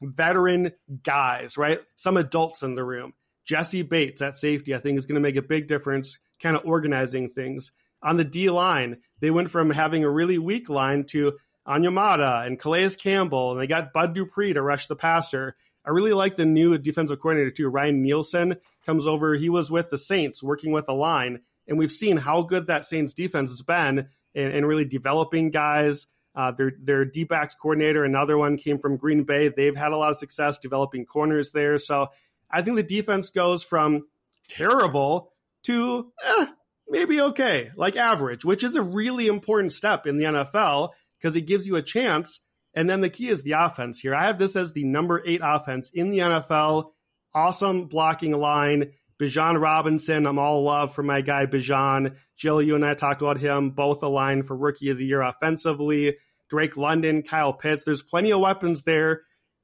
[0.02, 1.80] veteran guys, right?
[1.96, 3.14] Some adults in the room.
[3.46, 6.66] Jessie Bates at safety, I think, is going to make a big difference, kind of
[6.66, 7.72] organizing things.
[8.02, 12.60] On the D line, they went from having a really weak line to Onyemata and
[12.60, 15.56] Calais Campbell, and they got Bud Dupree to rush the passer.
[15.86, 17.70] I really like the new defensive coordinator too.
[17.70, 19.36] Ryan Nielsen comes over.
[19.36, 22.84] He was with the Saints working with the line, and we've seen how good that
[22.84, 26.08] Saints defense has been in really developing guys.
[26.36, 29.50] Uh, their their D backs coordinator, another one came from Green Bay.
[29.50, 31.78] They've had a lot of success developing corners there.
[31.78, 32.08] So
[32.50, 34.08] I think the defense goes from
[34.48, 35.32] terrible
[35.64, 36.48] to eh,
[36.88, 41.42] maybe okay, like average, which is a really important step in the NFL because it
[41.42, 42.40] gives you a chance.
[42.76, 44.16] And then the key is the offense here.
[44.16, 46.92] I have this as the number eight offense in the NFL.
[47.34, 48.92] Awesome blocking line.
[49.20, 52.16] Bijan Robinson, I'm all love for my guy Bijan.
[52.36, 56.18] Gilles, you and I talked about him, both aligned for rookie of the year offensively.
[56.50, 57.84] Drake London, Kyle Pitts.
[57.84, 59.22] There's plenty of weapons there.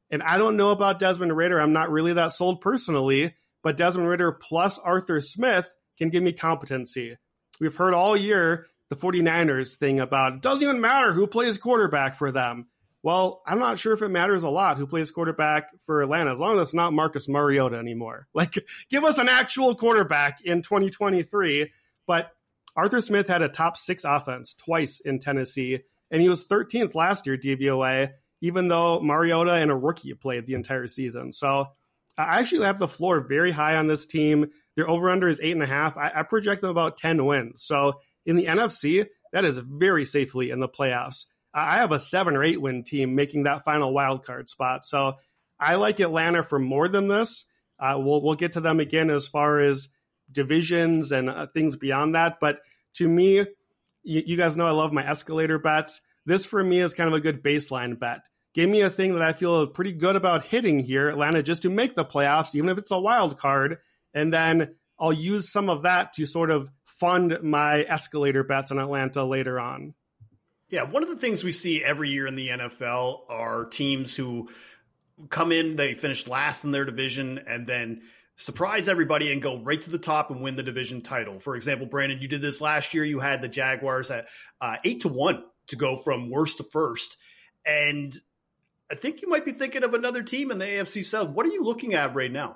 [0.09, 1.59] And I don't know about Desmond Ridder.
[1.59, 6.33] I'm not really that sold personally, but Desmond Ridder plus Arthur Smith can give me
[6.33, 7.17] competency.
[7.59, 12.15] We've heard all year the 49ers thing about it doesn't even matter who plays quarterback
[12.15, 12.67] for them.
[13.01, 16.39] Well, I'm not sure if it matters a lot who plays quarterback for Atlanta, as
[16.39, 18.27] long as it's not Marcus Mariota anymore.
[18.33, 18.55] Like,
[18.89, 21.71] give us an actual quarterback in 2023.
[22.07, 22.31] But
[22.75, 25.79] Arthur Smith had a top six offense twice in Tennessee,
[26.11, 30.53] and he was 13th last year, DVOA even though Mariota and a rookie played the
[30.53, 31.33] entire season.
[31.33, 31.67] So
[32.17, 34.51] I actually have the floor very high on this team.
[34.75, 35.97] Their over under is eight and a half.
[35.97, 37.63] I, I project them about 10 wins.
[37.63, 41.25] So in the NFC, that is very safely in the playoffs.
[41.53, 44.85] I have a seven or eight win team making that final wild card spot.
[44.85, 45.15] So
[45.59, 47.45] I like Atlanta for more than this.
[47.79, 49.89] Uh, we'll we'll get to them again as far as
[50.31, 52.37] divisions and uh, things beyond that.
[52.39, 52.59] But
[52.95, 53.45] to me,
[54.09, 56.01] you, you guys know I love my escalator bets.
[56.25, 58.21] This for me is kind of a good baseline bet.
[58.53, 61.69] Give me a thing that I feel pretty good about hitting here, Atlanta, just to
[61.69, 63.77] make the playoffs, even if it's a wild card.
[64.13, 68.79] And then I'll use some of that to sort of fund my escalator bets on
[68.79, 69.93] Atlanta later on.
[70.69, 74.49] Yeah, one of the things we see every year in the NFL are teams who
[75.29, 78.01] come in, they finish last in their division, and then
[78.39, 81.39] surprise everybody and go right to the top and win the division title.
[81.39, 83.03] For example, Brandon, you did this last year.
[83.03, 84.27] You had the Jaguars at
[84.61, 87.17] uh, eight to one to go from worst to first.
[87.65, 88.15] And
[88.89, 91.29] I think you might be thinking of another team in the AFC South.
[91.29, 92.55] What are you looking at right now?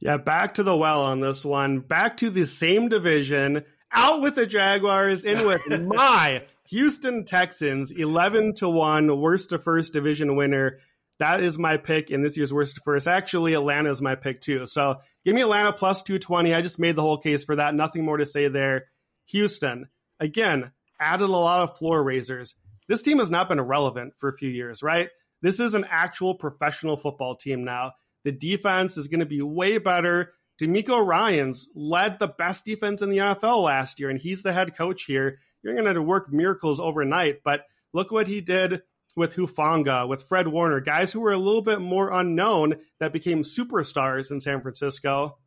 [0.00, 1.78] Yeah, back to the well on this one.
[1.78, 3.64] Back to the same division.
[3.92, 9.92] Out with the Jaguars, in with my Houston Texans, 11 to 1, worst to first
[9.92, 10.80] division winner.
[11.20, 13.06] That is my pick in this year's worst to first.
[13.06, 14.66] Actually, Atlanta is my pick too.
[14.66, 16.54] So give me Atlanta plus 220.
[16.54, 17.74] I just made the whole case for that.
[17.74, 18.86] Nothing more to say there.
[19.26, 19.88] Houston,
[20.20, 22.54] again, added a lot of floor raisers.
[22.88, 25.08] this team has not been irrelevant for a few years, right?
[25.40, 27.92] This is an actual professional football team now.
[28.24, 30.32] The defense is going to be way better.
[30.60, 34.76] DeMeco Ryans led the best defense in the NFL last year, and he's the head
[34.76, 35.38] coach here.
[35.62, 38.82] You're going to work miracles overnight, but look what he did
[39.16, 43.42] with Hufanga, with Fred Warner, guys who were a little bit more unknown that became
[43.42, 45.38] superstars in San Francisco.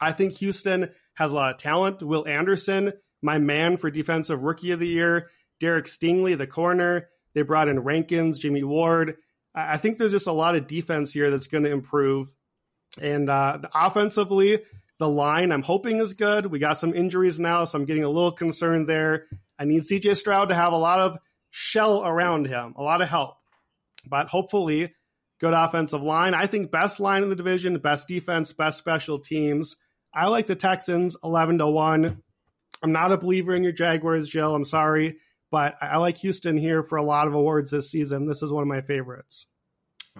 [0.00, 2.02] I think Houston has a lot of talent.
[2.02, 5.30] Will Anderson, my man for defensive rookie of the year.
[5.60, 7.08] Derek Stingley, the corner.
[7.34, 9.16] They brought in Rankins, Jimmy Ward.
[9.54, 12.34] I think there's just a lot of defense here that's going to improve.
[13.00, 14.60] And uh, offensively,
[14.98, 16.46] the line I'm hoping is good.
[16.46, 19.26] We got some injuries now, so I'm getting a little concerned there.
[19.58, 21.18] I need CJ Stroud to have a lot of
[21.58, 23.36] shell around him, a lot of help.
[24.06, 24.94] But hopefully,
[25.40, 26.34] good offensive line.
[26.34, 29.74] I think best line in the division, best defense, best special teams.
[30.12, 32.22] I like the Texans 11 to 1.
[32.82, 34.54] I'm not a believer in your Jaguars, Gilles.
[34.54, 35.16] I'm sorry,
[35.50, 38.26] but I like Houston here for a lot of awards this season.
[38.26, 39.46] This is one of my favorites.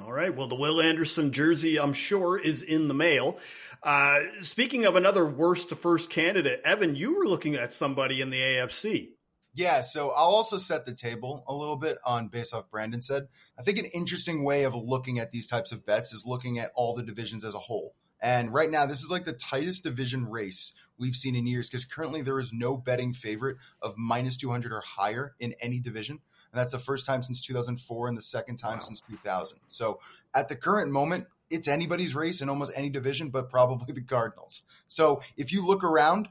[0.02, 0.34] All right.
[0.34, 3.38] Well, the Will Anderson jersey, I'm sure, is in the mail.
[3.82, 8.30] Uh, speaking of another worst to first candidate, Evan, you were looking at somebody in
[8.30, 9.15] the AFC.
[9.56, 13.28] Yeah, so I'll also set the table a little bit on based off Brandon said.
[13.58, 16.72] I think an interesting way of looking at these types of bets is looking at
[16.74, 17.94] all the divisions as a whole.
[18.20, 21.86] And right now, this is like the tightest division race we've seen in years because
[21.86, 26.20] currently there is no betting favorite of minus 200 or higher in any division.
[26.52, 28.80] And that's the first time since 2004 and the second time wow.
[28.80, 29.58] since 2000.
[29.68, 30.00] So
[30.34, 34.64] at the current moment, it's anybody's race in almost any division, but probably the Cardinals.
[34.86, 36.28] So if you look around,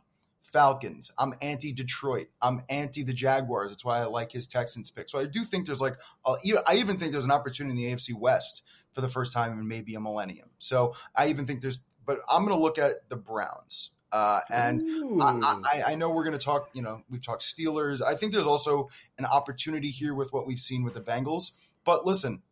[0.52, 1.12] Falcons.
[1.18, 2.28] I'm anti Detroit.
[2.42, 3.72] I'm anti the Jaguars.
[3.72, 5.10] That's why I like his Texans pick.
[5.10, 6.36] So I do think there's like, a,
[6.68, 9.68] I even think there's an opportunity in the AFC West for the first time in
[9.68, 10.50] maybe a millennium.
[10.60, 13.92] So I even think there's, but I'm going to look at the Browns.
[14.12, 14.82] Uh, and
[15.22, 18.02] I, I, I, know we're going to talk, you know, we've talked Steelers.
[18.02, 21.52] I think there's also an opportunity here with what we've seen with the Bengals.
[21.84, 22.44] But listen,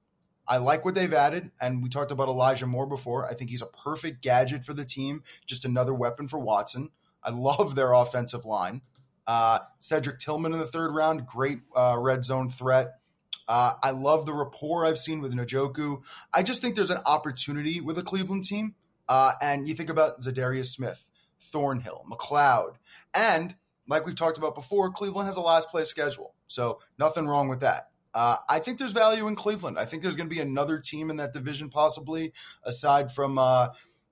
[0.46, 1.52] I like what they've added.
[1.62, 3.26] And we talked about Elijah Moore before.
[3.26, 6.90] I think he's a perfect gadget for the team, just another weapon for Watson.
[7.24, 8.82] I love their offensive line.
[9.26, 12.96] Uh, Cedric Tillman in the third round, great uh, red zone threat.
[13.48, 16.02] Uh, I love the rapport I've seen with Njoku.
[16.34, 18.76] I just think there's an opportunity with a Cleveland team.
[19.08, 21.10] Uh, and you think about Za'Darius Smith,
[21.40, 22.76] Thornhill, McLeod,
[23.14, 23.56] and
[23.88, 26.34] like we've talked about before, Cleveland has a last place schedule.
[26.48, 27.90] So nothing wrong with that.
[28.14, 29.80] Uh, I think there's value in Cleveland.
[29.80, 32.32] I think there's going to be another team in that division, possibly
[32.64, 33.70] aside from uh,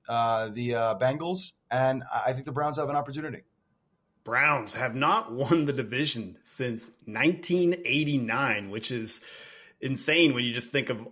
[0.10, 3.44] uh, the uh, Bengals, and I think the Browns have an opportunity.
[4.24, 9.22] Browns have not won the division since 1989, which is
[9.80, 11.08] insane when you just think of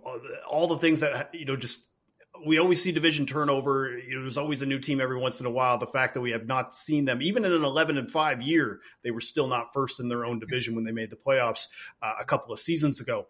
[0.48, 1.80] all the things that you know just
[2.46, 3.98] we always see division turnover.
[3.98, 5.78] You know, there's always a new team every once in a while.
[5.78, 8.80] The fact that we have not seen them, even in an 11 and 5 year,
[9.02, 11.66] they were still not first in their own division when they made the playoffs
[12.02, 13.26] uh, a couple of seasons ago.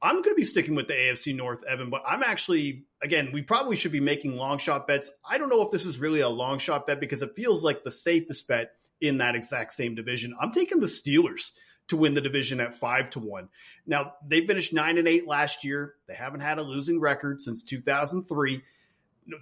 [0.00, 3.42] I'm going to be sticking with the AFC North, Evan, but I'm actually, again, we
[3.42, 5.10] probably should be making long shot bets.
[5.28, 7.82] I don't know if this is really a long shot bet because it feels like
[7.82, 10.36] the safest bet in that exact same division.
[10.40, 11.50] I'm taking the Steelers
[11.88, 13.48] to win the division at five to one.
[13.86, 15.94] Now they finished nine and eight last year.
[16.06, 18.62] They haven't had a losing record since 2003.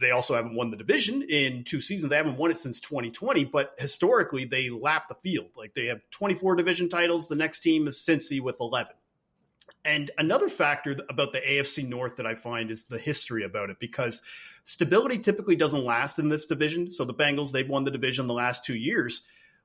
[0.00, 2.10] They also haven't won the division in two seasons.
[2.10, 5.50] They haven't won it since 2020, but historically they lap the field.
[5.56, 7.28] Like they have 24 division titles.
[7.28, 8.94] The next team is Cincy with 11.
[9.86, 13.78] And another factor about the AFC North that I find is the history about it
[13.78, 14.20] because
[14.64, 16.90] stability typically doesn't last in this division.
[16.90, 19.22] So the Bengals, they've won the division the last two years,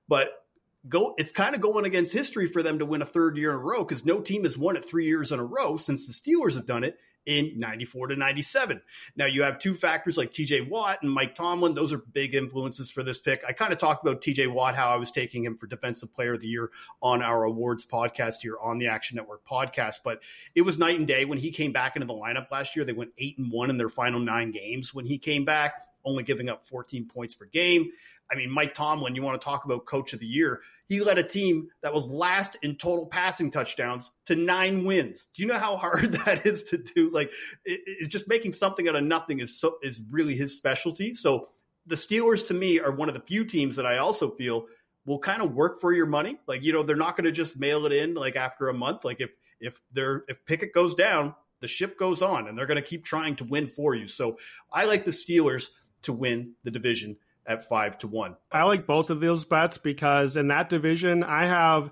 [0.07, 0.45] but
[0.88, 3.55] go it's kind of going against history for them to win a third year in
[3.55, 6.13] a row because no team has won it three years in a row since the
[6.13, 8.81] Steelers have done it in 94 to 97.
[9.15, 11.75] Now you have two factors like TJ Watt and Mike Tomlin.
[11.75, 13.43] Those are big influences for this pick.
[13.47, 16.34] I kind of talked about TJ Watt, how I was taking him for defensive player
[16.34, 19.97] of the year on our awards podcast here on the Action Network podcast.
[20.03, 20.21] But
[20.55, 22.86] it was night and day when he came back into the lineup last year.
[22.86, 26.23] They went eight and one in their final nine games when he came back, only
[26.23, 27.91] giving up 14 points per game.
[28.31, 30.62] I mean, Mike Tomlin, you want to talk about coach of the year.
[30.91, 35.30] He led a team that was last in total passing touchdowns to nine wins.
[35.34, 37.10] Do you know how hard that is to do?
[37.10, 37.32] Like,
[37.63, 41.15] it, it's just making something out of nothing is so, is really his specialty.
[41.15, 41.48] So
[41.85, 44.65] the Steelers, to me, are one of the few teams that I also feel
[45.06, 46.37] will kind of work for your money.
[46.46, 49.06] Like, you know, they're not going to just mail it in like after a month.
[49.06, 49.29] Like, if
[49.62, 53.06] if they're if Pickett goes down, the ship goes on, and they're going to keep
[53.06, 54.10] trying to win for you.
[54.10, 54.37] So
[54.73, 55.69] I like the Steelers
[56.02, 57.15] to win the division
[57.46, 58.35] at five to one.
[58.52, 61.92] I like both of those bets because in that division, I have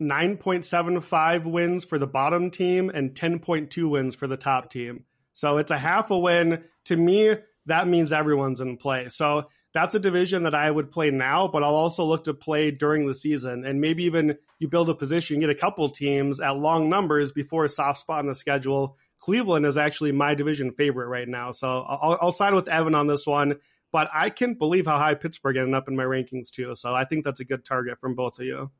[0.00, 5.04] 9.75 wins for the bottom team and 10.2 wins for the top team.
[5.32, 6.64] So it's a half a win.
[6.86, 7.36] To me,
[7.66, 9.08] that means everyone's in play.
[9.08, 12.70] So that's a division that I would play now, but I'll also look to play
[12.70, 13.64] during the season.
[13.64, 17.64] And maybe even you build a position, get a couple teams at long numbers before
[17.64, 18.96] a soft spot in the schedule.
[19.20, 21.52] Cleveland is actually my division favorite right now.
[21.52, 23.56] So I'll, I'll side with Evan on this one.
[23.90, 26.74] But I can't believe how high Pittsburgh ended up in my rankings too.
[26.74, 28.70] So I think that's a good target from both of you.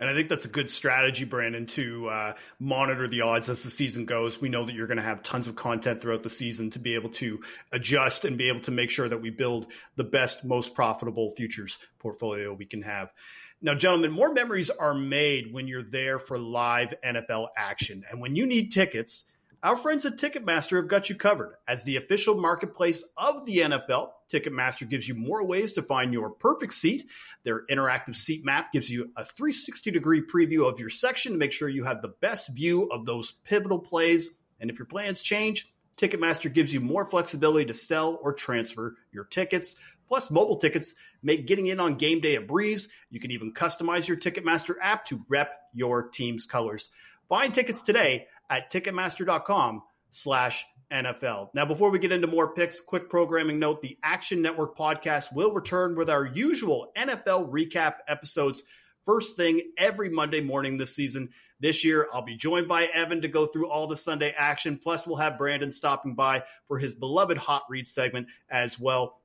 [0.00, 3.68] And I think that's a good strategy, Brandon, to uh, monitor the odds as the
[3.68, 4.40] season goes.
[4.40, 6.94] We know that you're going to have tons of content throughout the season to be
[6.94, 7.40] able to
[7.70, 11.76] adjust and be able to make sure that we build the best, most profitable futures
[11.98, 13.12] portfolio we can have.
[13.60, 18.04] Now, gentlemen, more memories are made when you're there for live NFL action.
[18.10, 19.26] And when you need tickets,
[19.62, 21.54] our friends at Ticketmaster have got you covered.
[21.68, 26.30] As the official marketplace of the NFL, Ticketmaster gives you more ways to find your
[26.30, 27.06] perfect seat.
[27.44, 31.52] Their interactive seat map gives you a 360 degree preview of your section to make
[31.52, 34.36] sure you have the best view of those pivotal plays.
[34.60, 39.24] And if your plans change, Ticketmaster gives you more flexibility to sell or transfer your
[39.24, 39.76] tickets.
[40.08, 42.88] Plus, mobile tickets make getting in on game day a breeze.
[43.10, 46.88] You can even customize your Ticketmaster app to rep your team's colors.
[47.28, 51.50] Find tickets today at ticketmaster.com slash NFL.
[51.54, 55.52] Now, before we get into more picks, quick programming note the Action Network podcast will
[55.52, 58.64] return with our usual NFL recap episodes
[59.04, 61.30] first thing every Monday morning this season.
[61.60, 64.80] This year, I'll be joined by Evan to go through all the Sunday action.
[64.82, 69.20] Plus, we'll have Brandon stopping by for his beloved Hot Read segment as well.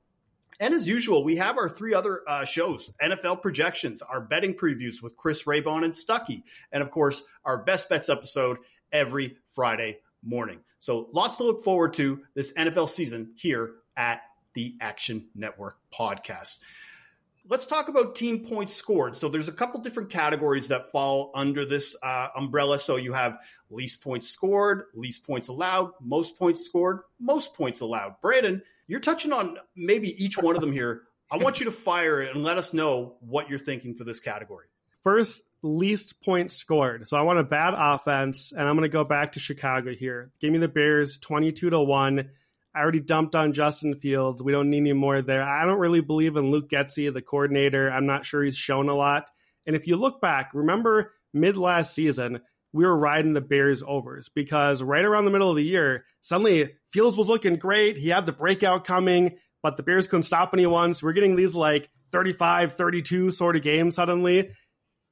[0.58, 5.02] And as usual, we have our three other uh, shows NFL projections, our betting previews
[5.02, 8.58] with Chris Raybon and Stuckey, and of course, our best bets episode
[8.96, 10.60] every Friday morning.
[10.78, 14.22] So lots to look forward to this NFL season here at
[14.54, 16.60] the Action Network podcast.
[17.48, 19.16] Let's talk about team points scored.
[19.16, 22.78] So there's a couple different categories that fall under this uh, umbrella.
[22.78, 23.38] So you have
[23.70, 28.16] least points scored, least points allowed, most points scored, most points allowed.
[28.20, 31.02] Brandon, you're touching on maybe each one of them here.
[31.30, 34.20] I want you to fire it and let us know what you're thinking for this
[34.20, 34.66] category.
[35.06, 37.06] First, least points scored.
[37.06, 40.32] So I want a bad offense, and I'm going to go back to Chicago here.
[40.40, 42.28] Give me the Bears 22 to 1.
[42.74, 44.42] I already dumped on Justin Fields.
[44.42, 45.44] We don't need any more there.
[45.44, 47.88] I don't really believe in Luke Getsy, the coordinator.
[47.88, 49.30] I'm not sure he's shown a lot.
[49.64, 52.40] And if you look back, remember mid last season,
[52.72, 56.70] we were riding the Bears overs because right around the middle of the year, suddenly
[56.90, 57.96] Fields was looking great.
[57.96, 60.94] He had the breakout coming, but the Bears couldn't stop anyone.
[60.94, 64.50] So we're getting these like 35, 32 sort of games suddenly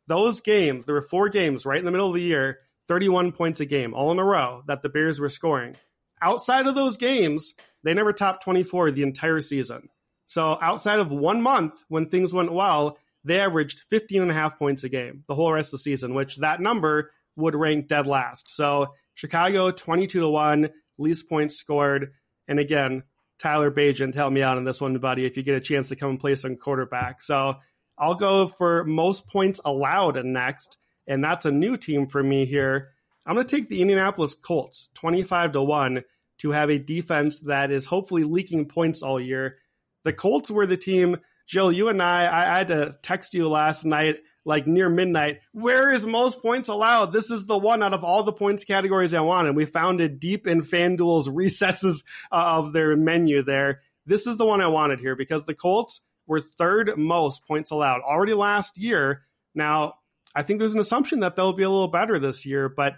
[0.07, 3.61] those games, there were four games right in the middle of the year, 31 points
[3.61, 5.77] a game, all in a row, that the Bears were scoring.
[6.21, 9.89] Outside of those games, they never topped 24 the entire season.
[10.27, 14.59] So outside of one month when things went well, they averaged 15 and a half
[14.59, 18.07] points a game the whole rest of the season, which that number would rank dead
[18.07, 18.55] last.
[18.55, 22.13] So Chicago 22 to 1, least points scored.
[22.49, 23.03] And again,
[23.39, 25.97] Tyson Bagent, help me out on this one, buddy, if you get a chance to
[25.97, 27.21] come and play some quarterback.
[27.21, 27.57] So
[27.99, 30.77] I'll go for most points allowed next,
[31.07, 32.91] and that's a new team for me here.
[33.27, 36.05] I'm going to take the Indianapolis Colts 25 to 1
[36.39, 39.59] to have a defense that is hopefully leaking points all year.
[40.05, 41.17] The Colts were the team,
[41.47, 45.41] Gilles, you and I, I, I had to text you last night, like near midnight.
[45.53, 47.13] Where is most points allowed?
[47.13, 49.49] This is the one out of all the points categories I want.
[49.49, 53.81] And we found it deep in FanDuel's recesses uh, of their menu there.
[54.05, 58.01] This is the one I wanted here because the Colts were third most points allowed
[58.01, 59.23] already last year.
[59.55, 59.95] Now,
[60.35, 62.97] I think there's an assumption that they'll be a little better this year, but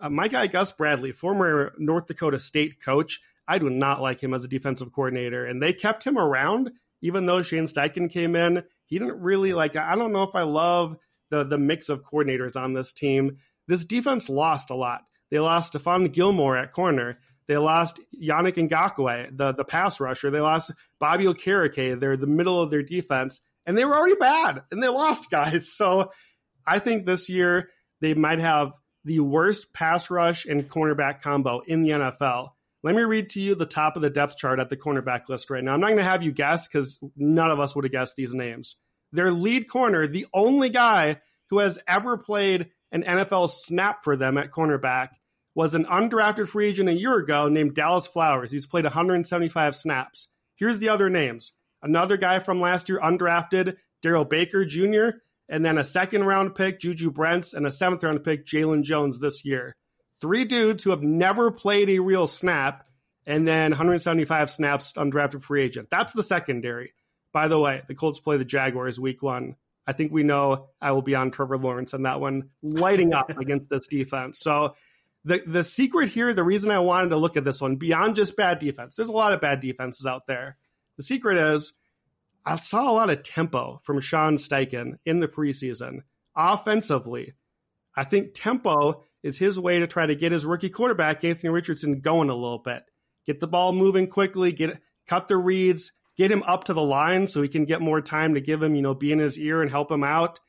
[0.00, 4.32] uh, my guy Gus Bradley, former North Dakota State coach, I do not like him
[4.32, 6.70] as a defensive coordinator, and they kept him around
[7.02, 8.64] even though Shane Steichen came in.
[8.86, 9.76] He didn't really like.
[9.76, 10.96] I don't know if I love
[11.30, 13.38] the the mix of coordinators on this team.
[13.66, 15.02] This defense lost a lot.
[15.30, 17.18] They lost Stephon Gilmore at corner.
[17.50, 20.30] They lost Yannick Ngakoue, the, the pass rusher.
[20.30, 20.70] They lost
[21.00, 21.98] Bobby Okereke.
[21.98, 25.74] They're the middle of their defense, and they were already bad, and they lost guys.
[25.74, 26.12] So
[26.64, 27.68] I think this year
[28.00, 28.74] they might have
[29.04, 32.50] the worst pass rush and cornerback combo in the NFL.
[32.84, 35.50] Let me read to you the top of the depth chart at the cornerback list
[35.50, 35.74] right now.
[35.74, 38.32] I'm not going to have you guess because none of us would have guessed these
[38.32, 38.76] names.
[39.10, 44.38] Their lead corner, the only guy who has ever played an NFL snap for them
[44.38, 45.08] at cornerback,
[45.54, 48.52] was an undrafted free agent a year ago named Dallas Flowers.
[48.52, 50.28] He's played 175 snaps.
[50.56, 51.52] Here's the other names.
[51.82, 56.78] Another guy from last year, undrafted, Darrell Baker Jr., and then a second round pick,
[56.78, 59.74] Juju Brents, and a seventh round pick, Jaylon Jones this year.
[60.20, 62.86] Three dudes who have never played a real snap,
[63.26, 65.88] and then 175 snaps undrafted free agent.
[65.90, 66.92] That's the secondary.
[67.32, 69.56] By the way, the Colts play the Jaguars week one.
[69.86, 73.30] I think we know I will be on Trevor Lawrence on that one, lighting up
[73.38, 74.38] against this defense.
[74.38, 74.74] So
[75.24, 78.36] the the secret here, the reason I wanted to look at this one beyond just
[78.36, 80.56] bad defense, there's a lot of bad defenses out there.
[80.96, 81.74] The secret is
[82.44, 86.00] I saw a lot of tempo from Shane Steichen in the preseason.
[86.34, 87.34] Offensively,
[87.94, 92.00] I think tempo is his way to try to get his rookie quarterback, Anthony Richardson,
[92.00, 92.84] going a little bit.
[93.26, 97.28] Get the ball moving quickly, get cut the reads, get him up to the line
[97.28, 99.60] so he can get more time to give him, you know, be in his ear
[99.60, 100.40] and help him out.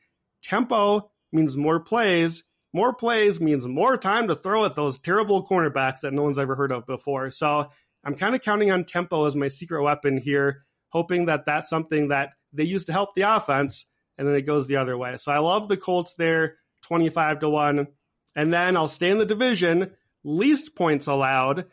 [0.42, 2.44] Tempo means more plays.
[2.72, 6.54] More plays means more time to throw at those terrible cornerbacks that no one's ever
[6.54, 7.30] heard of before.
[7.30, 7.70] So
[8.04, 12.08] I'm kind of counting on tempo as my secret weapon here, hoping that that's something
[12.08, 13.86] that they use to help the offense,
[14.18, 15.16] and then it goes the other way.
[15.16, 17.86] So I love the Colts there, 25 to 1.
[18.34, 19.92] And then I'll stay in the division,
[20.24, 21.66] least points allowed.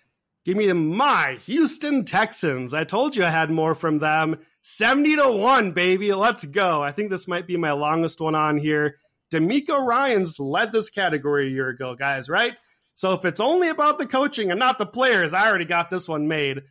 [0.45, 2.73] Give me my Houston Texans.
[2.73, 4.39] I told you I had more from them.
[4.61, 6.13] 70 to 1, baby.
[6.13, 6.81] Let's go.
[6.81, 8.97] I think this might be my longest one on here.
[9.31, 12.55] DeMeco Ryans led this category a year ago, guys, right?
[12.95, 16.07] So if it's only about the coaching and not the players, I already got this
[16.07, 16.63] one made.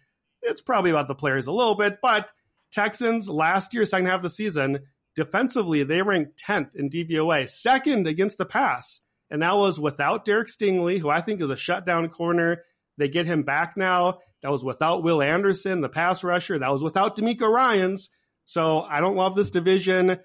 [0.43, 2.29] It's probably about the players a little bit, but
[2.73, 4.81] Texans last year, second half of the season,
[5.17, 9.01] defensively, they ranked 10th in DVOA, second against the pass.
[9.31, 12.63] And that was without Derek Stingley, who I think is a shutdown corner.
[12.97, 14.19] They get him back now.
[14.43, 16.59] That was without Will Anderson, the pass rusher.
[16.59, 18.11] That was without DeMeco Ryans.
[18.45, 20.19] So I don't love this division.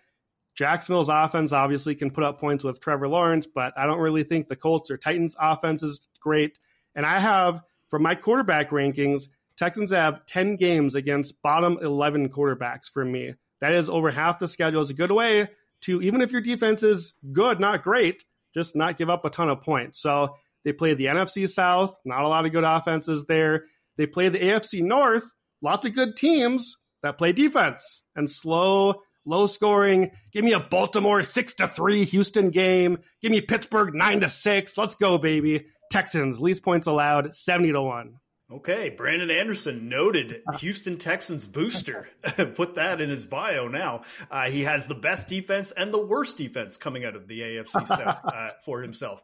[0.56, 4.48] Jacksonville's offense obviously can put up points with Trevor Lawrence, but I don't really think
[4.48, 6.60] the Colts or Titans offense is great.
[6.96, 12.90] And I have, from my quarterback rankings, Texans have 10 games against bottom 11 quarterbacks
[12.92, 13.34] for me.
[13.62, 14.82] That is over half the schedule.
[14.82, 15.48] It's a good way
[15.82, 19.50] to, even if your defense is good, not great, just not give up a ton
[19.50, 20.00] of points.
[20.00, 23.66] So they play the NFC South, not a lot of good offenses there.
[23.98, 25.32] They play the AFC North,
[25.62, 30.12] lots of good teams that play defense and slow, low scoring.
[30.32, 32.98] Give me a Baltimore six to three Houston game.
[33.22, 34.78] Give me Pittsburgh nine to six.
[34.78, 35.66] Let's go, baby.
[35.92, 38.20] Texans least points allowed seventy to one.
[38.52, 42.10] Okay, Brandon Anderson, noted Houston Texans booster.
[42.56, 44.04] Put that in his bio now.
[44.30, 47.88] Uh, he has the best defense and the worst defense coming out of the AFC
[47.88, 49.22] South uh, for himself.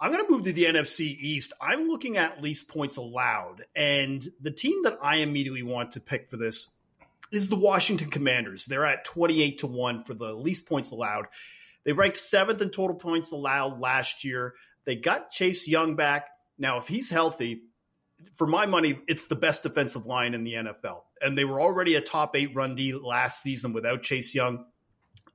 [0.00, 1.52] I'm going to move to the NFC East.
[1.60, 3.64] I'm looking at least points allowed.
[3.76, 6.72] And the team that I immediately want to pick for this
[7.34, 8.64] is the Washington Commanders.
[8.66, 11.26] They're at 28 to 1 for the least points allowed.
[11.84, 14.54] They ranked seventh in total points allowed last year.
[14.84, 16.28] They got Chase Young back.
[16.58, 17.62] Now, if he's healthy,
[18.34, 21.02] for my money, it's the best defensive line in the NFL.
[21.20, 24.64] And they were already a top eight run D last season without Chase Young.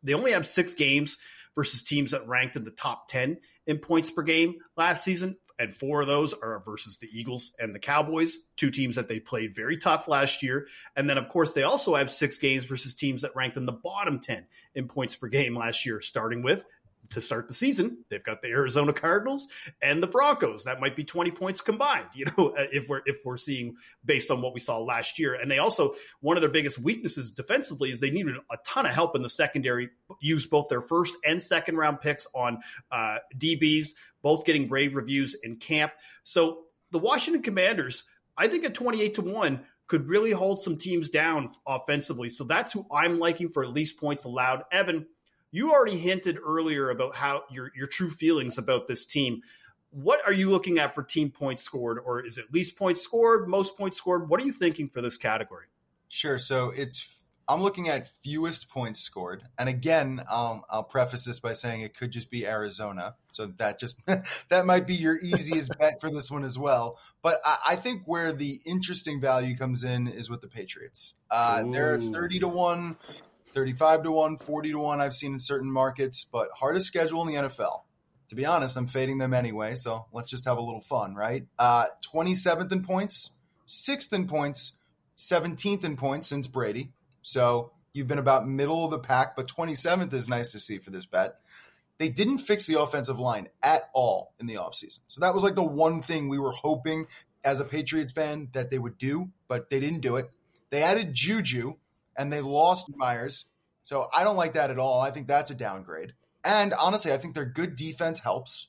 [0.04, 1.18] They only have six games
[1.56, 3.38] versus teams that ranked in the top 10
[3.68, 5.38] in points per game last season.
[5.60, 9.20] And four of those are versus the Eagles and the Cowboys, two teams that they
[9.20, 10.68] played very tough last year.
[10.95, 13.74] And then, of course, they also have six games versus teams that ranked in the
[13.74, 14.45] bottom 10
[14.76, 16.64] in points per game last year, starting with
[17.12, 19.47] to start the season, they've got the Arizona Cardinals
[19.82, 20.66] and the Broncos.
[20.66, 24.41] That might be 20 points combined, you know, if we're if we're seeing based on
[24.41, 25.34] what we saw last year.
[25.34, 28.93] And they also one of their biggest weaknesses defensively is they needed a ton of
[28.93, 29.89] help in the secondary,
[30.22, 32.60] used both their first and second round picks on
[32.91, 33.89] uh, DBs,
[34.22, 35.92] both getting brave reviews in camp.
[36.24, 38.04] So the Washington Commanders,
[38.38, 42.30] I think at 28 to 1 could really hold some teams down offensively.
[42.30, 44.64] So that's who I'm liking for at least points allowed.
[44.72, 45.08] Evan,
[45.52, 49.42] you already hinted earlier about how your your true feelings about this team.
[49.92, 53.48] What are you looking at for team points scored, or is it least points scored,
[53.48, 54.30] most points scored?
[54.30, 55.66] What are you thinking for this category?
[56.10, 56.38] Sure.
[56.38, 57.19] So it's
[57.50, 61.97] I'm looking at fewest points scored, and again, um, I'll preface this by saying it
[61.97, 63.16] could just be Arizona.
[63.32, 64.00] So that just
[64.50, 67.00] that might be your easiest bet for this one as well.
[67.24, 71.16] But I, I, think where the interesting value comes in is with the Patriots.
[71.32, 72.97] Uh, they're thirty to one
[73.52, 77.28] 35 to 1, 40 to 1, I've seen in certain markets, but hardest schedule in
[77.28, 77.82] the NFL.
[78.30, 81.47] To be honest, I'm fading them anyway, so let's just have a little fun, right?
[81.58, 83.32] Uh, 27th in points,
[83.68, 84.80] 6th in points,
[85.18, 86.91] 17th in points since Brady.
[87.30, 90.90] So you've been about middle of the pack, but 27th is nice to see for
[90.90, 91.36] this bet.
[92.00, 95.00] They didn't fix the offensive line at all in the offseason.
[95.08, 97.08] So that was like the one thing we were hoping
[97.44, 100.30] as a Patriots fan that they would do, but they didn't do it.
[100.72, 101.76] They added Juju,
[102.16, 103.46] and they lost Meyers.
[103.84, 105.02] So I don't like that at all.
[105.02, 106.14] I think that's a downgrade.
[106.44, 108.68] And honestly, I think their good defense helps.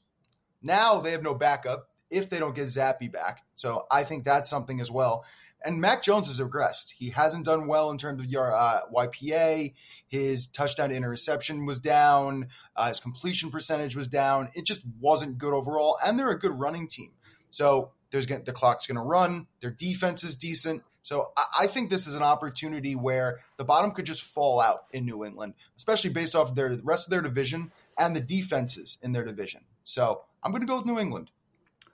[0.62, 3.42] Now they have no backup if they don't get Zappe back.
[3.54, 5.24] So I think that's something as well.
[5.64, 6.92] And Mac Jones has regressed.
[6.96, 9.74] He hasn't done well in terms of your uh, YPA.
[10.06, 12.48] His touchdown interception was down.
[12.74, 14.50] Uh, his completion percentage was down.
[14.54, 15.98] It just wasn't good overall.
[16.04, 17.12] And they're a good running team.
[17.50, 19.46] So there's the clock's going to run.
[19.60, 20.82] Their defense is decent.
[21.02, 25.06] So I think this is an opportunity where the bottom could just fall out in
[25.06, 29.12] New England, especially based off their the rest of their division and the defenses in
[29.12, 29.62] their division.
[29.84, 31.30] So I'm going to go with New England.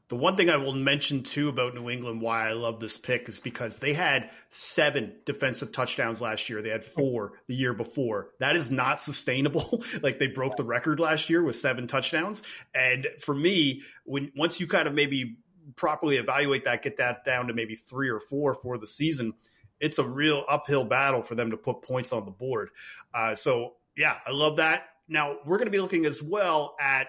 [0.08, 3.28] The one thing I will mention too about New England, why I love this pick,
[3.28, 6.62] is because they had seven defensive touchdowns last year.
[6.62, 8.28] They had four the year before.
[8.38, 9.82] That is not sustainable.
[10.02, 12.44] like they broke the record last year with seven touchdowns.
[12.72, 15.38] And for me, when once you kind of maybe
[15.74, 19.34] properly evaluate that, get that down to maybe three or four for the season,
[19.80, 22.70] it's a real uphill battle for them to put points on the board.
[23.12, 24.84] Uh, so yeah, I love that.
[25.08, 27.08] Now we're going to be looking as well at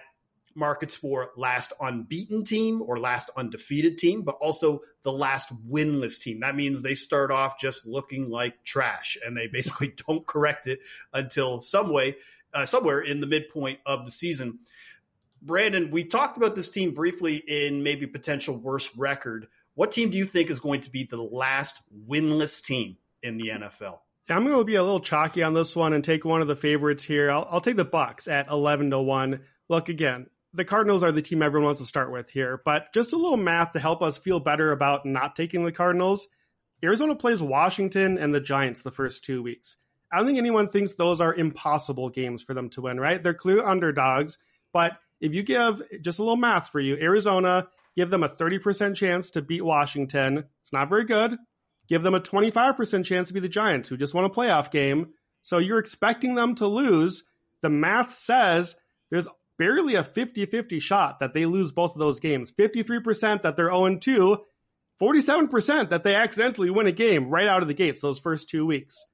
[0.58, 6.40] markets for last unbeaten team or last undefeated team, but also the last winless team.
[6.40, 10.80] That means they start off just looking like trash and they basically don't correct it
[11.12, 12.16] until some way,
[12.52, 14.58] uh, somewhere in the midpoint of the season.
[15.40, 19.46] Brandon, we talked about this team briefly in maybe potential worst record.
[19.74, 23.48] What team do you think is going to be the last winless team in the
[23.48, 23.98] NFL?
[24.28, 26.56] I'm going to be a little chalky on this one and take one of the
[26.56, 27.30] favorites here.
[27.30, 29.40] I'll, I'll take the Bucks at 11 to 1.
[29.68, 33.12] Look, again, the Cardinals are the team everyone wants to start with here, but just
[33.12, 36.26] a little math to help us feel better about not taking the Cardinals.
[36.82, 39.76] Arizona plays Washington and the Giants the first two weeks.
[40.10, 43.22] I don't think anyone thinks those are impossible games for them to win, right?
[43.22, 44.38] They're clear underdogs,
[44.72, 48.94] but if you give just a little math for you, Arizona, give them a 30%
[48.94, 50.44] chance to beat Washington.
[50.62, 51.36] It's not very good.
[51.88, 55.12] Give them a 25% chance to be the Giants, who just won a playoff game.
[55.42, 57.24] So you're expecting them to lose.
[57.62, 58.76] The math says
[59.10, 59.28] there's
[59.58, 62.52] barely a 50 50 shot that they lose both of those games.
[62.52, 64.38] 53% that they're 0 2,
[65.00, 68.66] 47% that they accidentally win a game right out of the gates those first two
[68.66, 69.04] weeks.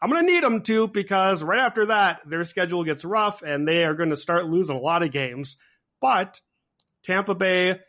[0.00, 3.66] I'm going to need them to because right after that, their schedule gets rough and
[3.66, 5.56] they are going to start losing a lot of games.
[6.00, 6.40] But
[7.04, 7.80] Tampa Bay,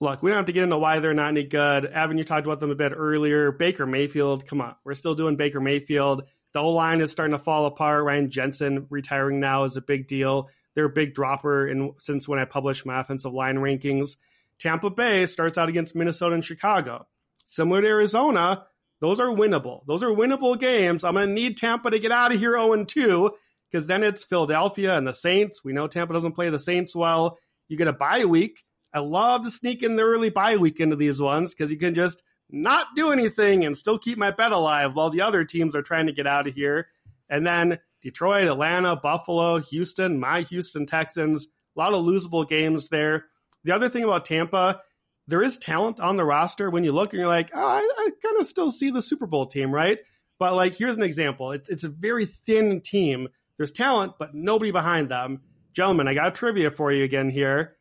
[0.00, 1.86] look, we don't have to get into why they're not any good.
[1.86, 3.50] Evan, you talked about them a bit earlier.
[3.50, 4.76] Baker Mayfield, come on.
[4.84, 6.22] We're still doing Baker Mayfield.
[6.52, 8.04] The O line is starting to fall apart.
[8.04, 10.48] Ryan Jensen retiring now is a big deal.
[10.74, 14.16] They're a big dropper in, since when I published my offensive line rankings.
[14.58, 17.06] Tampa Bay starts out against Minnesota and Chicago.
[17.46, 18.66] Similar to Arizona,
[19.00, 19.80] those are winnable.
[19.86, 21.02] Those are winnable games.
[21.02, 23.30] I'm going to need Tampa to get out of here 0 2
[23.70, 25.64] because then it's Philadelphia and the Saints.
[25.64, 27.38] We know Tampa doesn't play the Saints well.
[27.68, 28.62] You get a bye week.
[28.92, 31.94] I love to sneak in the early bye week into these ones because you can
[31.94, 35.82] just not do anything and still keep my bet alive while the other teams are
[35.82, 36.88] trying to get out of here.
[37.28, 41.46] And then Detroit, Atlanta, Buffalo, Houston, my Houston Texans.
[41.76, 43.26] A lot of losable games there.
[43.64, 44.80] The other thing about Tampa,
[45.28, 46.70] there is talent on the roster.
[46.70, 49.26] When you look and you're like, oh, I, I kind of still see the Super
[49.26, 49.98] Bowl team, right?
[50.38, 51.52] But like, here's an example.
[51.52, 53.28] It's, it's a very thin team.
[53.56, 55.42] There's talent, but nobody behind them.
[55.74, 57.76] Gentlemen, I got trivia for you again here.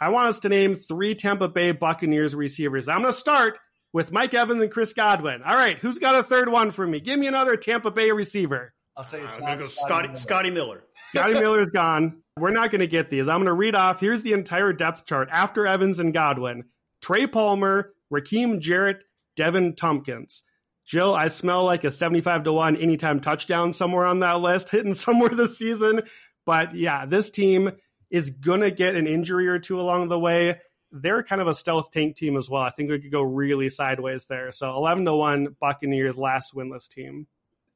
[0.00, 2.88] I want us to name three Tampa Bay Buccaneers receivers.
[2.88, 3.58] I'm going to start
[3.92, 5.42] with Mike Evans and Chris Godwin.
[5.42, 7.00] All right, who's got a third one for me?
[7.00, 8.72] Give me another Tampa Bay receiver.
[8.96, 10.16] I'll tell you, it's I'm going to go Scotty, Miller.
[10.16, 10.84] Scotty Miller.
[11.06, 12.22] Scotty Miller's gone.
[12.36, 13.28] We're not going to get these.
[13.28, 14.00] I'm going to read off.
[14.00, 16.64] Here's the entire depth chart after Evans and Godwin
[17.00, 19.04] Trey Palmer, Rakim Jarrett,
[19.36, 20.42] Deven Thompkins.
[20.90, 24.94] Gilles, I smell like a 75 to 1 anytime touchdown somewhere on that list, hitting
[24.94, 26.02] somewhere this season.
[26.44, 27.70] But yeah, this team
[28.10, 30.60] is going to get an injury or two along the way.
[30.90, 32.62] They're kind of a stealth tank team as well.
[32.62, 34.50] I think we could go really sideways there.
[34.50, 37.28] So 11 to 1 Buccaneers last winless team.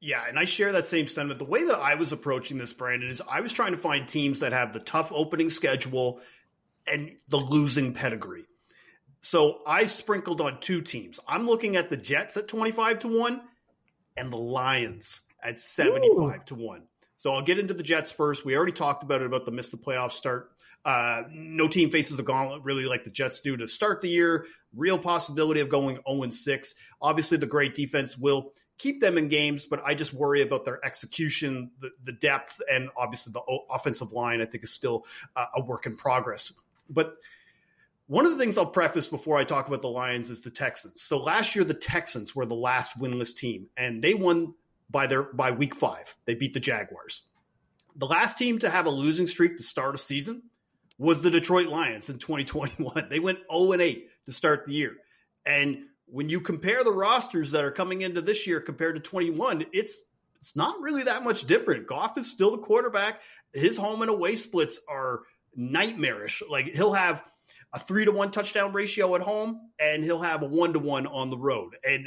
[0.05, 1.39] Yeah, and I share that same sentiment.
[1.39, 4.41] The way that I was approaching this, Brandon, is I was trying to find teams
[4.41, 6.19] that have the tough opening schedule
[6.85, 8.45] and the losing pedigree.
[9.21, 11.19] So I sprinkled on two teams.
[11.27, 13.41] I'm looking at the Jets at 25 to 1
[14.15, 16.43] and the Lions at 75 Ooh.
[16.45, 16.83] to 1.
[17.17, 18.45] So I'll get into the Jets first.
[18.45, 20.51] We already talked about it about the miss the playoff start.
[20.85, 24.45] Uh, no team faces a gauntlet really like the Jets do to start the year.
[24.75, 26.75] Real possibility of going 0 6.
[27.01, 30.83] Obviously, the great defense will keep them in games, but I just worry about their
[30.85, 34.41] execution, the, the depth, and obviously the offensive line.
[34.41, 35.05] I think is still
[35.35, 36.51] uh, a work in progress.
[36.89, 37.15] But
[38.07, 41.01] one of the things I'll preface before I talk about the Lions is the Texans.
[41.01, 44.53] So last year, the Texans were the last winless team, and they won
[44.89, 46.15] by their by week five.
[46.25, 47.23] They beat the Jaguars.
[47.95, 50.43] The last team to have a losing streak to start a season
[50.97, 53.07] was the Detroit Lions in 2021.
[53.09, 54.97] They went 0 and 8 to start the year.
[55.45, 59.65] And when you compare the rosters that are coming into this year compared to 21,
[59.73, 60.03] it's
[60.39, 61.87] it's not really that much different.
[61.87, 63.21] Goff is still the quarterback.
[63.51, 65.21] His home and away splits are
[65.55, 66.43] nightmarish.
[66.47, 67.23] Like he'll have
[67.73, 71.07] a three to one touchdown ratio at home, and he'll have a one to one
[71.07, 71.75] on the road.
[71.83, 72.05] And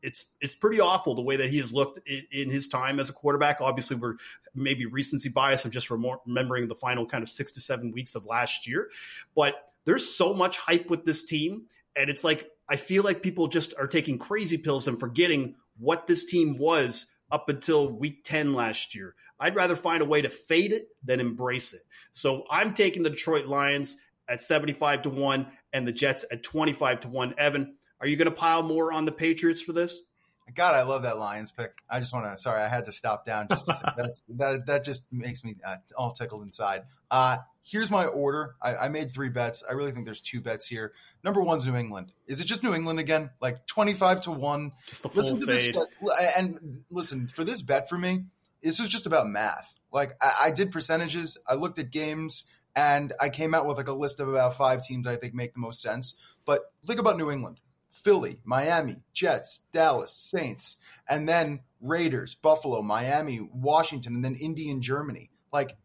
[0.00, 3.10] it's it's pretty awful the way that he has looked in, in, his time as
[3.10, 3.60] a quarterback.
[3.60, 4.14] Obviously, we're
[4.54, 8.26] maybe recency bias of just remembering the final kind of six to seven weeks of
[8.26, 8.90] last year,
[9.34, 11.64] but there's so much hype with this team,
[11.96, 16.06] and it's like I feel like people just are taking crazy pills and forgetting what
[16.06, 19.14] this team was up until week 10 last year.
[19.38, 21.82] I'd rather find a way to fade it than embrace it.
[22.12, 27.00] So I'm taking the Detroit Lions at 75 to 1 and the Jets at 25
[27.00, 27.34] to 1.
[27.36, 30.00] Evan, are you going to pile more on the Patriots for this?
[30.54, 31.82] God, I love that Lions pick.
[31.88, 32.40] I just want to.
[32.40, 33.48] Sorry, I had to stop down.
[33.48, 34.66] Just to say, that's that.
[34.66, 36.82] That just makes me uh, all tickled inside.
[37.10, 38.56] Uh, here's my order.
[38.60, 39.64] I, I, made three bets.
[39.68, 40.92] I really think there's two bets here.
[41.22, 42.12] Number one's New England.
[42.26, 43.30] Is it just New England again?
[43.40, 44.72] Like 25 to one.
[44.88, 45.74] Just the full listen to fade.
[45.74, 46.34] this.
[46.36, 48.24] And listen for this bet for me.
[48.62, 49.78] This is just about math.
[49.92, 51.38] Like I, I did percentages.
[51.48, 54.82] I looked at games and I came out with like a list of about five
[54.82, 56.20] teams I think make the most sense.
[56.44, 57.60] But think about New England.
[57.92, 64.82] Philly, Miami, Jets, Dallas, Saints, and then Raiders, Buffalo, Miami, Washington, and then Indy and
[64.82, 65.30] Germany.
[65.52, 65.76] Like,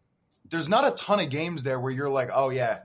[0.50, 2.80] there's not a ton of games there where you're like, oh yeah,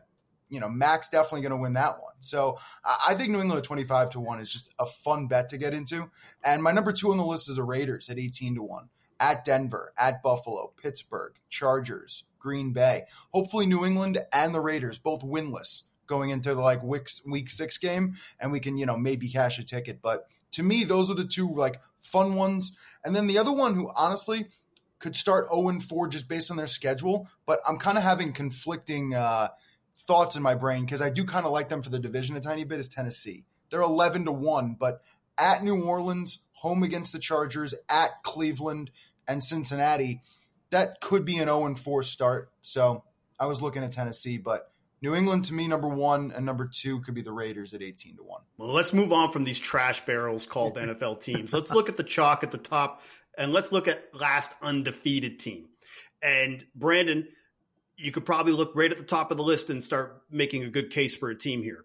[0.49, 2.15] you know, Mac's definitely going to win that one.
[2.21, 5.59] So I think New England at 25 to 1 is just a fun bet to
[5.59, 6.11] get into.
[6.43, 8.89] And my number two on the list is the Raiders at 18 to 1.
[9.21, 13.05] At Denver, at Buffalo, Pittsburgh, Chargers, Green Bay.
[13.31, 17.79] Hopefully, New England and the Raiders both winless going into the like week, week six
[17.79, 20.01] game, and we can you know maybe cash a ticket.
[20.03, 22.77] But to me, those are the two like fun ones.
[23.05, 24.47] And then the other one who honestly
[24.99, 29.15] could start 0 4 just based on their schedule, but I'm kind of having conflicting
[29.15, 29.49] uh,
[29.99, 32.41] thoughts in my brain because I do kind of like them for the division a
[32.41, 32.81] tiny bit.
[32.81, 33.45] Is Tennessee?
[33.71, 35.03] They're 11 to one, but
[35.39, 38.91] at New Orleans, home against the Chargers, at Cleveland
[39.27, 40.21] and Cincinnati,
[40.71, 42.51] that could be an 0 4 start.
[42.61, 43.05] So
[43.41, 44.72] I was looking at Tennessee, but
[45.03, 48.17] New England to me number one, and number two could be the Raiders at eighteen
[48.17, 48.43] to one.
[48.57, 51.53] Well, let's move on from these trash barrels called NFL teams.
[51.53, 53.03] Let's look at the chalk at the top,
[53.37, 55.67] and let's look at last undefeated team.
[56.23, 57.27] And Brandon,
[57.97, 60.71] you could probably look right at the top of the list and start making a
[60.71, 61.85] good case for a team here.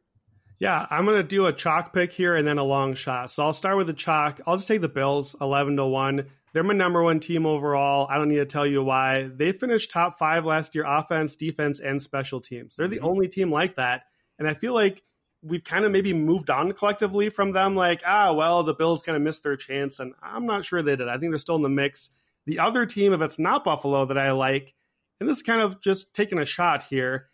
[0.59, 3.29] Yeah, I'm going to do a chalk pick here and then a long shot.
[3.29, 4.41] So I'll start with the chalk.
[4.47, 6.25] I'll just take the Bills 11 to 1.
[6.57, 8.07] They're my number one team overall.
[8.09, 9.29] I don't need to tell you why.
[9.31, 12.75] They finished top five last year, offense, defense, and special teams.
[12.75, 13.05] They're the mm-hmm.
[13.05, 14.05] only team like that.
[14.39, 15.03] And I feel like
[15.43, 17.75] we've kind of maybe moved on collectively from them.
[17.75, 19.99] Like, ah, well, the Bills kind of missed their chance.
[19.99, 21.07] And I'm not sure they did.
[21.07, 22.09] I think they're still in the mix.
[22.47, 24.73] The other team, if it's not Buffalo, that I like,
[25.19, 27.27] and this is kind of just taking a shot here.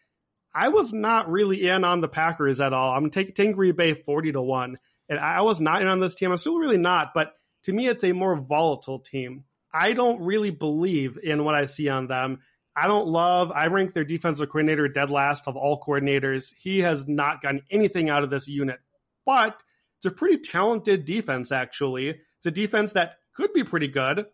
[0.53, 2.93] I was not really in on the Packers at all.
[2.93, 4.78] I'm taking, taking Green Bay 40 to 1.
[5.07, 6.30] And I was not in on this team.
[6.30, 7.13] I'm still really not.
[7.13, 7.32] But
[7.64, 9.45] to me, it's a more volatile team.
[9.74, 12.39] I don't really believe in what I see on them.
[12.76, 16.53] I don't love, I rank their defensive coordinator dead last of all coordinators.
[16.57, 18.80] He has not gotten anything out of this unit,
[19.26, 19.61] but
[19.97, 22.20] it's a pretty talented defense, actually.
[22.38, 24.26] It's a defense that could be pretty good.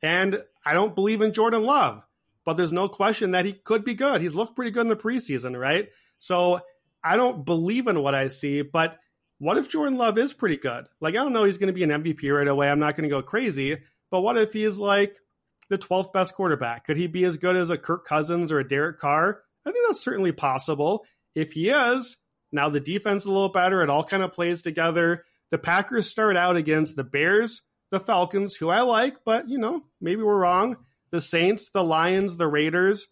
[0.00, 2.02] And I don't believe in Jordan Love,
[2.44, 4.20] but there's no question that he could be good.
[4.20, 5.88] He's looked pretty good in the preseason, right?
[6.18, 6.60] So
[7.02, 8.96] I don't believe in what I see, but
[9.38, 10.86] what if Jordan Love is pretty good?
[11.00, 12.68] Like, I don't know he's going to be an MVP right away.
[12.68, 13.78] I'm not going to go crazy.
[14.10, 15.16] But what if he's like
[15.70, 16.84] the 12th best quarterback?
[16.84, 19.42] Could he be as good as a Kirk Cousins or a Derek Carr?
[19.64, 21.04] I think that's certainly possible.
[21.34, 22.16] If he is,
[22.52, 23.82] now the defense is a little better.
[23.82, 25.24] It all kind of plays together.
[25.50, 29.82] The Packers start out against the Bears, the Falcons, who I like, but, you know,
[30.00, 30.76] maybe we're wrong.
[31.10, 33.08] The Saints, the Lions, the Raiders.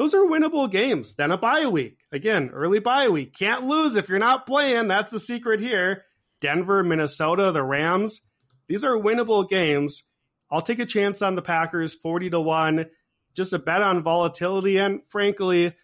[0.00, 1.12] Those are winnable games.
[1.12, 1.98] Then a bye week.
[2.10, 3.34] Again, early bye week.
[3.34, 4.88] Can't lose if you're not playing.
[4.88, 6.04] That's the secret here.
[6.40, 8.22] Denver, Minnesota, the Rams.
[8.66, 10.04] These are winnable games.
[10.50, 12.86] I'll take a chance on the Packers 40 to 1.
[13.34, 15.76] Just a bet on volatility and frankly,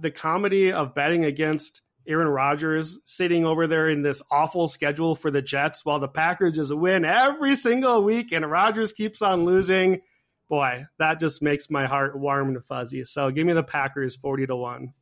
[0.00, 5.30] the comedy of betting against Aaron Rodgers sitting over there in this awful schedule for
[5.30, 10.00] the Jets while the Packers just win every single week and Rodgers keeps on losing
[10.50, 13.04] boy, that just makes my heart warm and fuzzy.
[13.04, 14.92] So give me the Packers 40 to 1.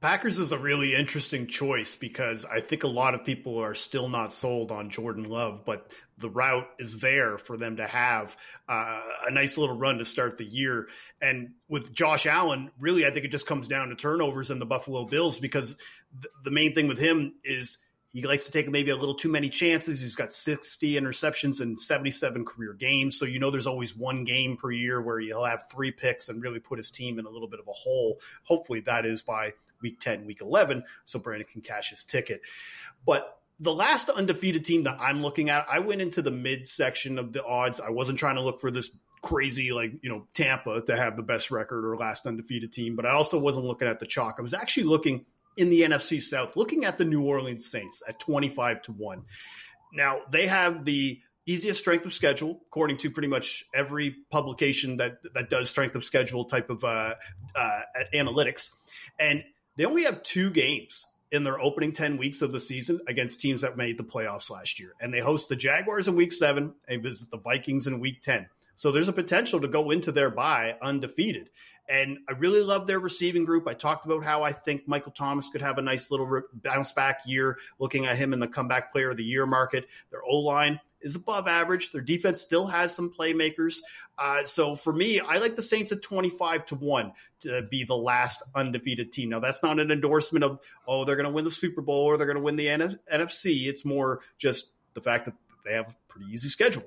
[0.00, 4.08] Packers is a really interesting choice because I think a lot of people are still
[4.08, 8.36] not sold on Jordan Love, but the route is there for them to have
[8.68, 10.86] uh, a nice little run to start the year.
[11.20, 14.66] And with Josh Allen, really, I think it just comes down to turnovers in the
[14.66, 15.74] Buffalo Bills because
[16.12, 17.78] th- the main thing with him is
[18.12, 20.00] he likes to take maybe a little too many chances.
[20.00, 23.18] He's got 60 interceptions in 77 career games.
[23.18, 26.42] So, you know, there's always one game per year where he'll have three picks and
[26.42, 28.18] really put his team in a little bit of a hole.
[28.44, 29.52] Hopefully, that is by
[29.82, 32.40] week 10, week 11, so Brandon can cash his ticket.
[33.04, 37.18] But the last undefeated team that I'm looking at, I went into the mid section
[37.18, 37.80] of the odds.
[37.80, 38.90] I wasn't trying to look for this
[39.20, 43.04] crazy, like, you know, Tampa to have the best record or last undefeated team, but
[43.04, 44.36] I also wasn't looking at the chalk.
[44.38, 45.26] I was actually looking
[45.58, 49.22] in the NFC South, looking at the New Orleans Saints at 25 to 1.
[49.92, 55.18] Now, they have the easiest strength of schedule, according to pretty much every publication that,
[55.34, 57.14] that does strength of schedule type of uh,
[57.56, 57.80] uh,
[58.14, 58.70] analytics.
[59.18, 59.42] And
[59.76, 63.62] they only have two games in their opening 10 weeks of the season against teams
[63.62, 64.94] that made the playoffs last year.
[65.00, 68.46] And they host the Jaguars in week seven and visit the Vikings in week 10.
[68.76, 71.50] So there's a potential to go into their bye undefeated.
[71.88, 73.66] And I really love their receiving group.
[73.66, 77.20] I talked about how I think Michael Thomas could have a nice little bounce back
[77.24, 79.86] year looking at him in the comeback player of the year market.
[80.10, 81.92] Their O line is above average.
[81.92, 83.76] Their defense still has some playmakers.
[84.18, 87.96] Uh, so for me, I like the Saints at 25 to 1 to be the
[87.96, 89.30] last undefeated team.
[89.30, 92.16] Now, that's not an endorsement of, oh, they're going to win the Super Bowl or
[92.16, 93.66] they're going to win the NFC.
[93.66, 95.34] It's more just the fact that
[95.64, 96.84] they have a pretty easy schedule.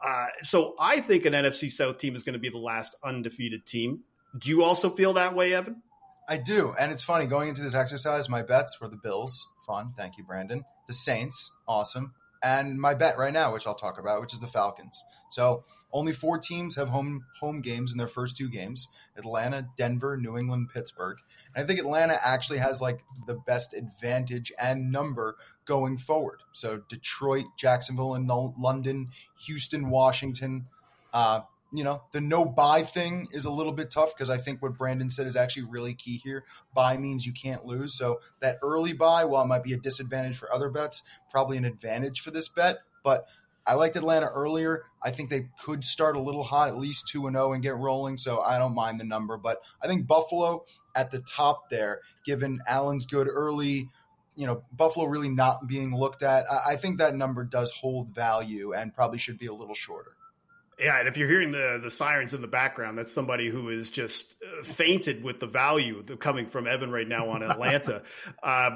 [0.00, 3.64] Uh, so I think an NFC South team is going to be the last undefeated
[3.64, 4.00] team.
[4.36, 5.82] Do you also feel that way, Evan?
[6.28, 6.74] I do.
[6.78, 9.48] And it's funny going into this exercise, my bets were the Bills.
[9.66, 9.92] Fun.
[9.96, 10.64] Thank you, Brandon.
[10.86, 11.56] The Saints.
[11.68, 12.14] Awesome.
[12.42, 15.02] And my bet right now, which I'll talk about, which is the Falcons.
[15.30, 15.62] So
[15.92, 20.36] only four teams have home home games in their first two games: Atlanta, Denver, New
[20.36, 21.18] England, Pittsburgh.
[21.54, 26.40] And I think Atlanta actually has like the best advantage and number going forward.
[26.52, 29.08] So Detroit, Jacksonville, and London,
[29.46, 30.66] Houston, Washington.
[31.12, 31.40] Uh,
[31.74, 34.78] you know, the no bye thing is a little bit tough because I think what
[34.78, 36.44] Brandon said is actually really key here.
[36.72, 37.98] Bye means you can't lose.
[37.98, 41.64] So that early bye, while it might be a disadvantage for other bets, probably an
[41.64, 42.78] advantage for this bet.
[43.02, 43.26] But
[43.66, 44.84] I liked Atlanta earlier.
[45.02, 47.76] I think they could start a little hot, at least 2 and 0 and get
[47.76, 50.64] rolling, so I don't mind the number, but I think Buffalo
[50.94, 53.88] at the top there, given Allen's good early,
[54.36, 56.46] you know, Buffalo really not being looked at.
[56.50, 60.12] I think that number does hold value and probably should be a little shorter.
[60.78, 63.90] Yeah, and if you're hearing the the sirens in the background, that's somebody who is
[63.90, 68.02] just uh, fainted with the value coming from Evan right now on Atlanta.
[68.42, 68.70] uh,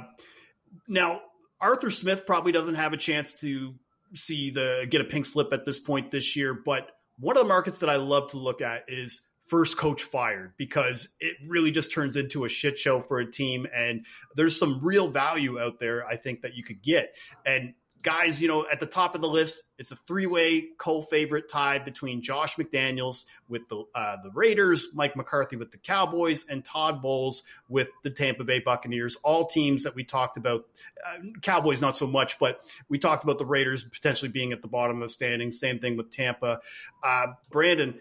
[0.87, 1.21] now,
[1.61, 3.75] Arthur Smith probably doesn't have a chance to
[4.15, 7.49] see the get a pink slip at this point this year, but one of the
[7.49, 11.93] markets that I love to look at is first coach fired because it really just
[11.93, 14.05] turns into a shit show for a team and
[14.37, 17.15] there's some real value out there I think that you could get.
[17.47, 17.73] And
[18.09, 22.23] guys, you know, at the top of the list, it's a three-way co-favorite tie between
[22.23, 27.43] Josh McDaniels with the uh, the Raiders, Mike McCarthy with the Cowboys, and Todd Bowles
[27.69, 29.19] with the Tampa Bay Buccaneers.
[29.23, 30.65] All teams that we talked about.
[31.07, 34.69] Uh, Cowboys not so much, but we talked about the Raiders potentially being at the
[34.69, 35.61] bottom of the standings.
[35.61, 36.61] Same thing with Tampa.
[37.03, 37.95] Uh, Brandon,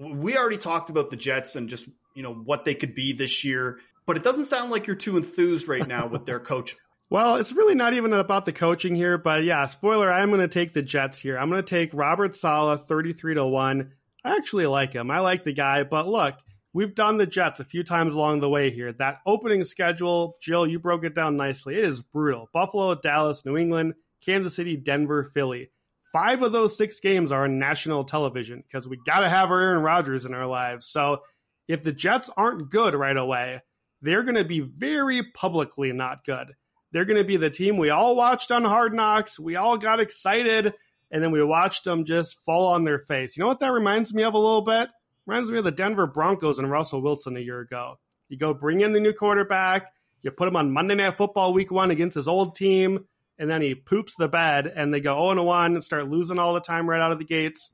[0.00, 3.44] we already talked about the Jets and just you know what they could be this
[3.44, 3.80] year.
[4.06, 6.74] But it doesn't sound like you're too enthused right now with their coach
[7.08, 10.48] well, it's really not even about the coaching here, but yeah, spoiler, I'm going to
[10.48, 11.38] take the Jets here.
[11.38, 13.92] I'm going to take Robert Saleh 33 to 1.
[14.24, 15.10] I actually like him.
[15.10, 16.34] I like the guy, but look,
[16.72, 18.92] we've done the Jets a few times along the way here.
[18.92, 21.76] That opening schedule, Gilles, you broke it down nicely.
[21.76, 22.48] It is brutal.
[22.52, 23.94] Buffalo, Dallas, New England,
[24.24, 25.70] Kansas City, Denver, Philly.
[26.12, 29.60] Five of those six games are on national television because we got to have our
[29.60, 30.86] Aaron Rodgers in our lives.
[30.86, 31.20] So
[31.68, 33.62] if the Jets aren't good right away,
[34.02, 36.54] they're going to be very publicly not good.
[36.92, 39.38] They're going to be the team we all watched on Hard Knocks.
[39.38, 40.74] We all got excited,
[41.10, 43.36] and then we watched them just fall on their face.
[43.36, 44.88] You know what that reminds me of a little bit?
[45.26, 47.98] Reminds me of the Denver Broncos and Russell Wilson a year ago.
[48.28, 51.70] You go bring in the new quarterback, you put him on Monday Night Football week
[51.70, 53.04] one against his old team,
[53.38, 56.54] and then he poops the bed, and they go 0 1 and start losing all
[56.54, 57.70] the time right out of the gates.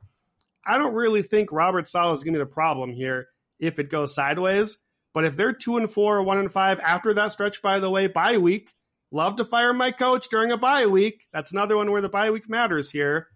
[0.64, 3.90] I don't really think Robert Saleh is going to be the problem here if it
[3.90, 4.78] goes sideways.
[5.14, 7.90] But if they're two and four or one and five after that stretch, by the
[7.90, 8.72] way, bye week,
[9.14, 11.26] Love to fire my coach during a bye week.
[11.32, 13.28] That's another one where the bye week matters here.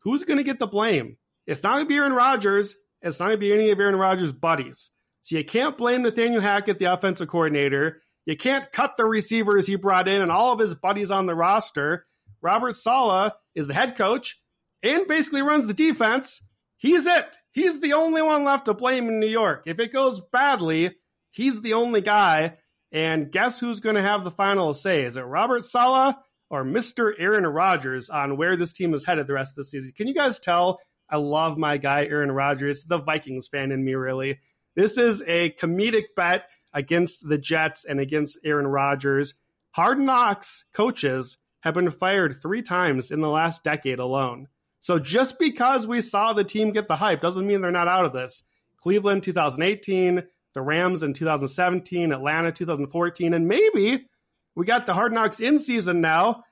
[0.00, 1.18] Who's going to get the blame?
[1.46, 2.74] It's not going to be Aaron Rodgers.
[3.02, 4.90] It's not going to be any of Aaron Rodgers' buddies.
[5.20, 8.00] So you can't blame Nathaniel Hackett, the offensive coordinator.
[8.24, 11.34] You can't cut the receivers he brought in and all of his buddies on the
[11.34, 12.06] roster.
[12.40, 14.40] Robert Saleh is the head coach
[14.82, 16.42] and basically runs the defense.
[16.78, 17.36] He's it.
[17.52, 19.64] He's the only one left to blame in New York.
[19.66, 20.96] If it goes badly,
[21.30, 22.56] he's the only guy.
[22.94, 25.02] And guess who's going to have the final say?
[25.02, 26.14] Is it Robert Saleh
[26.48, 27.12] or Mr.
[27.18, 29.90] Aaron Rodgers on where this team is headed the rest of the season?
[29.96, 30.78] Can you guys tell?
[31.10, 34.38] I love my guy, Aaron Rodgers, the Vikings fan in me, really.
[34.76, 39.34] This is a comedic bet against the Jets and against Aaron Rodgers.
[39.72, 44.46] Hard Knocks coaches have been fired three times in the last decade alone.
[44.78, 48.04] So just because we saw the team get the hype doesn't mean they're not out
[48.04, 48.44] of this.
[48.76, 50.22] Cleveland 2018,
[50.54, 54.06] the Rams in 2017, Atlanta 2014, and maybe
[54.54, 56.44] we got the Hard Knocks in season now.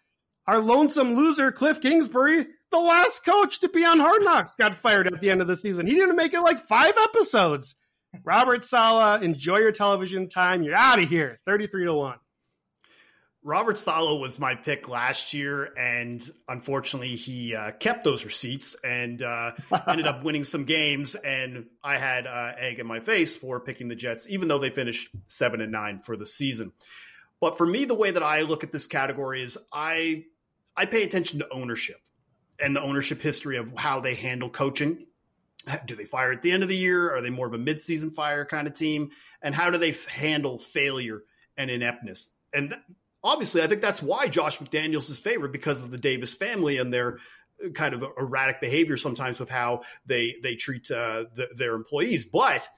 [0.46, 5.06] Our lonesome loser, Cliff Kingsbury, the last coach to be on Hard Knocks, got fired
[5.06, 5.86] at the end of the season.
[5.86, 7.76] He didn't make it like five episodes.
[8.24, 10.62] Robert Saleh, enjoy your television time.
[10.62, 11.38] You're out of here.
[11.46, 12.16] 33 to 1.
[13.44, 19.20] Robert Saleh was my pick last year, and unfortunately, he uh, kept those receipts and
[19.20, 19.52] uh,
[19.88, 21.16] ended up winning some games.
[21.16, 24.70] And I had uh, egg in my face for picking the Jets, even though they
[24.70, 26.72] finished seven and nine for the season.
[27.40, 30.26] But for me, the way that I look at this category is I
[30.76, 32.00] I pay attention to ownership
[32.60, 35.06] and the ownership history of how they handle coaching.
[35.86, 37.12] do they fire at the end of the year?
[37.14, 39.10] Are they more of a midseason fire kind of team?
[39.42, 41.22] And how do they f- handle failure
[41.56, 42.30] and ineptness?
[42.52, 42.82] And th-
[43.22, 46.92] obviously, I think that's why Josh McDaniels is favored because of the Davis family and
[46.92, 47.18] their
[47.64, 52.24] uh, kind of erratic behavior sometimes with how they they treat uh, the, their employees.
[52.24, 52.68] But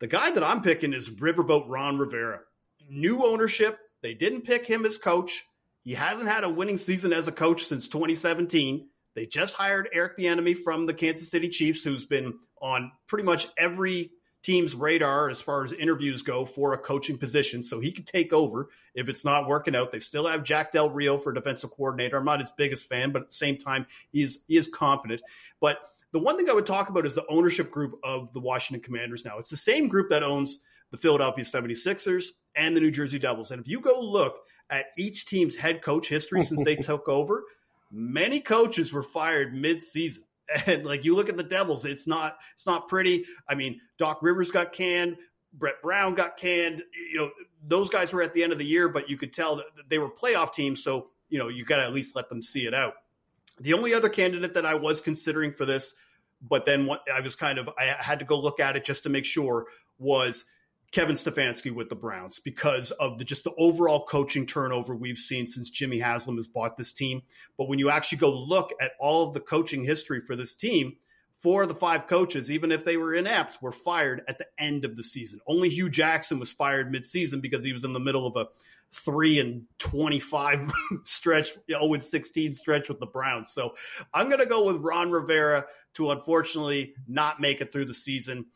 [0.00, 2.40] the guy that I'm picking is Riverboat Ron Rivera.
[2.88, 3.78] New ownership.
[4.02, 5.44] They didn't pick him as coach.
[5.84, 8.88] He hasn't had a winning season as a coach since 2017.
[9.14, 13.48] They just hired Eric Bieniemy from the Kansas City Chiefs, who's been on pretty much
[13.58, 14.10] every
[14.42, 17.62] team's radar as far as interviews go for a coaching position.
[17.62, 19.92] So he could take over if it's not working out.
[19.92, 22.16] They still have Jack Del Rio for defensive coordinator.
[22.16, 25.22] I'm not his biggest fan, but at the same time, he is, he is competent.
[25.60, 25.78] But
[26.12, 29.24] the one thing I would talk about is the ownership group of the Washington Commanders
[29.24, 29.38] now.
[29.38, 33.50] It's the same group that owns the Philadelphia 76ers and the New Jersey Devils.
[33.50, 34.36] And if you go look
[34.68, 37.44] at each team's head coach history since they took over,
[37.90, 40.24] many coaches were fired mid-season.
[40.66, 43.24] And like you look at the Devils, it's not it's not pretty.
[43.48, 45.16] I mean, Doc Rivers got canned,
[45.52, 46.82] Brett Brown got canned.
[47.12, 47.30] You know,
[47.64, 49.98] those guys were at the end of the year, but you could tell that they
[49.98, 52.74] were playoff teams, so you know, you got to at least let them see it
[52.74, 52.94] out.
[53.60, 55.94] The only other candidate that I was considering for this,
[56.42, 59.04] but then what I was kind of I had to go look at it just
[59.04, 59.66] to make sure
[59.98, 60.44] was
[60.92, 65.46] Kevin Stefanski with the Browns because of the just the overall coaching turnover we've seen
[65.46, 67.22] since Jimmy Haslam has bought this team.
[67.56, 70.96] But when you actually go look at all of the coaching history for this team,
[71.38, 74.84] four of the five coaches, even if they were inept, were fired at the end
[74.84, 75.40] of the season.
[75.46, 78.48] Only Hue Jackson was fired midseason because he was in the middle of a
[78.92, 80.70] three and 25
[81.04, 83.50] stretch, 0 and 16 stretch with the Browns.
[83.50, 83.74] So
[84.12, 85.64] I'm going to go with Ron Rivera
[85.94, 88.46] to unfortunately not make it through the season.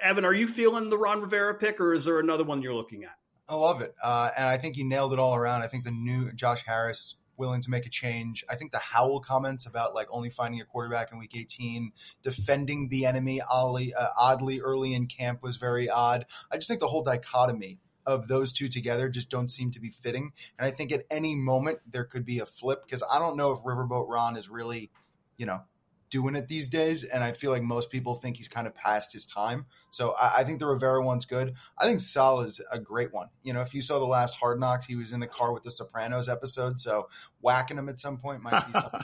[0.00, 3.04] Evan, are you feeling the Ron Rivera pick, or is there another one you're looking
[3.04, 3.16] at?
[3.48, 5.62] I love it, uh, and I think you nailed it all around.
[5.62, 8.44] I think the new Josh Harris willing to make a change.
[8.48, 12.88] I think the Howell comments about like only finding a quarterback in week 18, defending
[12.90, 16.26] Bieniemy oddly, uh, oddly early in camp was very odd.
[16.50, 19.90] I just think the whole dichotomy of those two together just don't seem to be
[19.90, 20.32] fitting.
[20.58, 23.52] And I think at any moment there could be a flip because I don't know
[23.52, 24.90] if Riverboat Ron is really,
[25.36, 25.62] you know,
[26.10, 27.04] doing it these days.
[27.04, 29.66] And I feel like most people think he's kind of past his time.
[29.90, 31.54] So I, I, think the Rivera one's good.
[31.76, 33.28] I think Saleh is a great one.
[33.42, 35.62] You know, if you saw the last Hard Knocks, he was in the car with
[35.62, 36.80] the Sopranos episode.
[36.80, 37.08] So
[37.40, 39.00] whacking him at some point might be something.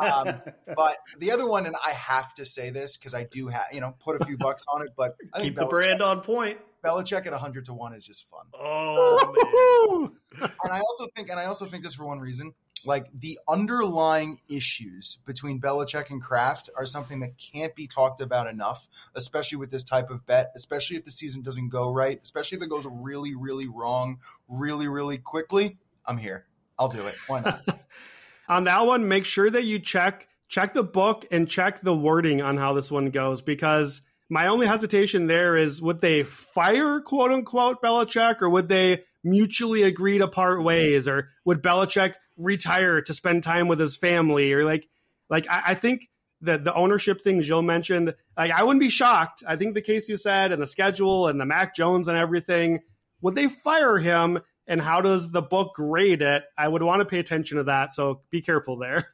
[0.00, 0.42] um,
[0.76, 3.80] but the other one, and I have to say this because I do have, you
[3.80, 6.58] know, put a few bucks on it, but I keep the brand on point.
[6.84, 8.46] Belichick at 100 to 1 is just fun.
[8.54, 12.54] Oh, and I also think, and I also think this for one reason
[12.86, 18.46] like the underlying issues between Belichick and Kraft are something that can't be talked about
[18.46, 22.56] enough, especially with this type of bet, especially if the season doesn't go right, especially
[22.56, 24.18] if it goes really, really wrong,
[24.48, 25.78] really, really quickly.
[26.06, 26.46] I'm here.
[26.78, 27.14] I'll do it.
[27.26, 27.60] Why not?
[28.48, 32.42] on that one, make sure that you check check the book and check the wording
[32.42, 37.32] on how this one goes because my only hesitation there is would they fire quote
[37.32, 43.14] unquote Belichick or would they mutually agree to part ways or would Belichick retire to
[43.14, 44.88] spend time with his family or like
[45.28, 46.08] like I, I think
[46.42, 49.42] that the ownership thing Gilles mentioned, like I wouldn't be shocked.
[49.46, 52.80] I think the case you said and the schedule and the Mac Jones and everything,
[53.20, 56.44] would they fire him and how does the book grade it?
[56.58, 57.92] I would want to pay attention to that.
[57.92, 59.08] So be careful there.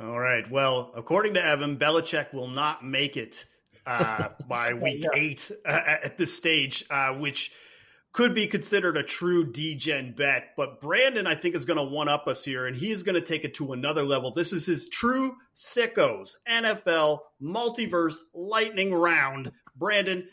[0.00, 0.48] All right.
[0.48, 3.44] Well, according to Evan, Belichick will not make it
[3.84, 5.08] uh, by week yeah.
[5.14, 7.50] eight uh, at this stage, uh, which
[8.18, 10.48] could be considered a true degen bet.
[10.56, 13.14] But Brandon, I think, is going to one up us here, and he is going
[13.14, 14.32] to take it to another level.
[14.34, 19.52] This is his true sickos NFL multiverse lightning round.
[19.76, 20.26] Brandon,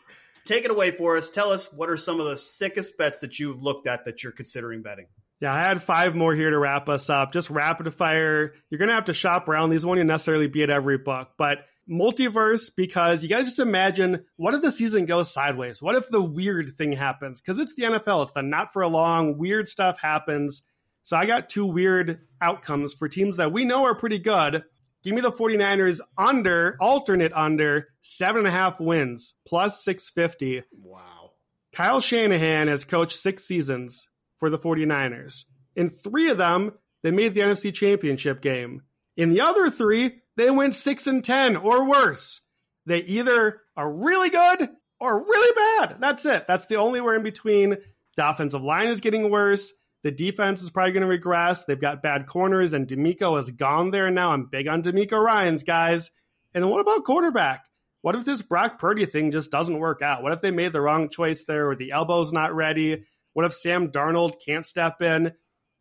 [0.47, 1.29] take it away for us.
[1.29, 4.31] Tell us what are some of the sickest bets that you've looked at that you're
[4.31, 5.05] considering betting.
[5.39, 7.33] Yeah, I had five more here to wrap us up.
[7.33, 8.53] Just rapid fire.
[8.71, 9.69] You're going to have to shop around.
[9.69, 11.59] These won't necessarily be at every book, but
[11.89, 15.81] multiverse because you got to just imagine what if the season goes sideways?
[15.81, 17.41] What if the weird thing happens?
[17.41, 20.63] Because it's the NFL, it's the not for a long, weird stuff happens.
[21.03, 24.63] So I got two weird outcomes for teams that we know are pretty good.
[25.03, 30.63] Give me the 49ers under, alternate under, seven and a half wins, plus 650.
[30.81, 31.31] Wow.
[31.71, 34.07] Kyle Shanahan has coached six seasons
[34.37, 35.45] for the 49ers.
[35.75, 36.73] In three of them,
[37.03, 38.81] they made the NFC Championship game.
[39.15, 42.41] In the other three, they went 6 and 10 or worse.
[42.85, 44.69] They either are really good
[44.99, 45.97] or really bad.
[45.99, 46.45] That's it.
[46.47, 47.77] That's the only way in between.
[48.17, 49.71] The offensive line is getting worse.
[50.03, 51.65] The defense is probably going to regress.
[51.65, 54.31] They've got bad corners, and DeMeco has gone there now.
[54.31, 56.11] I'm big on DeMeco Ryans, guys.
[56.53, 57.65] And then what about quarterback?
[58.01, 60.21] What if this Brock Purdy thing just doesn't work out?
[60.21, 63.03] What if they made the wrong choice there or the elbow's not ready?
[63.33, 65.33] What if Sam Darnold can't step in?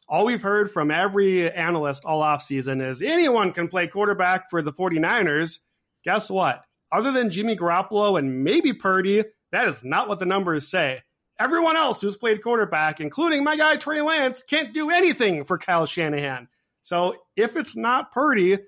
[0.08, 4.72] All we've heard from every analyst all offseason is anyone can play quarterback for the
[4.72, 5.60] 49ers.
[6.04, 6.64] guess what?
[6.92, 11.02] Other than Jimmy Garoppolo and maybe Purdy, that is not what the numbers say.
[11.40, 15.86] Everyone else who's played quarterback, including my guy Trey Lance, can't do anything for Kyle
[15.86, 16.48] Shanahan.
[16.82, 18.58] So if it's not Purdy,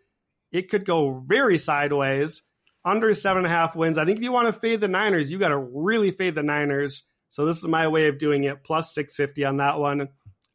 [0.51, 2.43] it could go very sideways.
[2.85, 3.99] Under seven and a half wins.
[3.99, 6.45] I think if you want to fade the Niners, you got to really fade the
[6.45, 7.03] Niners.
[7.31, 8.63] So this is my way of doing it.
[8.63, 10.09] Plus 650 on that one.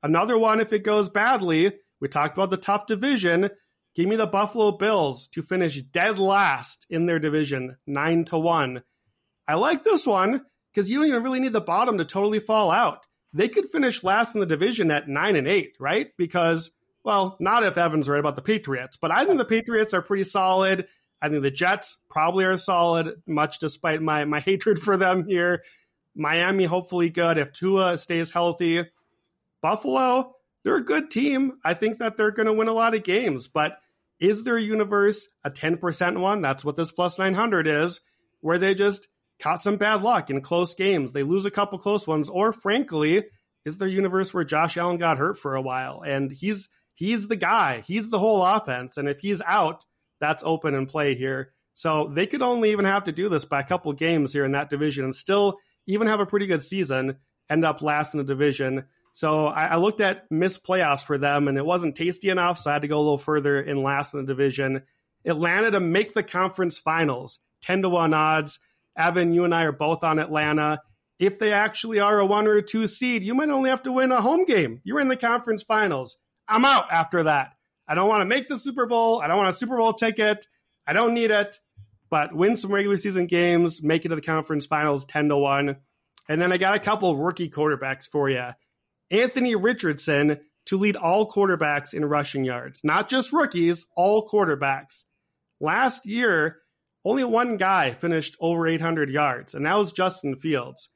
[0.04, 3.50] Another one, if it goes badly, we talked about the tough division.
[3.96, 8.84] Give me the Buffalo Bills to finish dead last in their division, nine to one.
[9.48, 12.72] I like this one because you don't even really need the bottom to totally fall
[12.72, 13.06] out.
[13.34, 16.08] They could finish last in the division at nine and eight, right?
[16.18, 16.72] Because,
[17.04, 20.24] well, not if Evan's right about the Patriots, but I think the Patriots are pretty
[20.24, 20.88] solid.
[21.22, 25.64] I think the Jets probably are solid, much despite my my hatred for them here.
[26.16, 28.86] Miami, hopefully good if Tua stays healthy.
[29.62, 30.34] Buffalo,
[30.64, 31.54] they're a good team.
[31.64, 33.78] I think that they're going to win a lot of games, but
[34.20, 36.42] is their universe a 10% one?
[36.42, 38.00] That's what this plus 900 is,
[38.42, 39.08] where they just
[39.40, 41.14] caught some bad luck in close games.
[41.14, 43.24] They lose a couple close ones, or frankly,
[43.66, 47.36] is their universe where Josh Allen got hurt for a while and he's he's the
[47.36, 47.82] guy.
[47.86, 48.98] He's the whole offense.
[48.98, 49.86] And if he's out,
[50.20, 51.54] that's open and play here.
[51.74, 54.52] So they could only even have to do this by a couple games here in
[54.52, 55.58] that division and still
[55.88, 57.18] even have a pretty good season,
[57.50, 58.86] end up last in the division.
[59.14, 62.58] So I, I looked at missed playoffs for them and it wasn't tasty enough.
[62.58, 64.84] So I had to go a little further in last in the division.
[65.26, 68.60] Atlanta to make the conference finals, 10 to 1 odds.
[68.98, 70.82] Evan, you and I are both on Atlanta.
[71.20, 73.92] If they actually are a one or a two seed, you might only have to
[73.92, 74.82] win a home game.
[74.84, 76.18] You're in the conference finals.
[76.48, 77.54] I'm out after that.
[77.88, 79.22] I don't want to make the Super Bowl.
[79.22, 80.48] I don't want a Super Bowl ticket.
[80.88, 81.60] I don't need it.
[82.10, 85.78] But win some regular season games, make it to the conference finals 10 to 1.
[86.28, 88.48] And then I got a couple rookie quarterbacks for you.
[89.12, 95.04] Anthony Richardson to lead all quarterbacks in rushing yards, not just rookies, all quarterbacks.
[95.60, 96.58] Last year,
[97.04, 100.90] only one guy finished over 800 yards, and that was Justin Fields.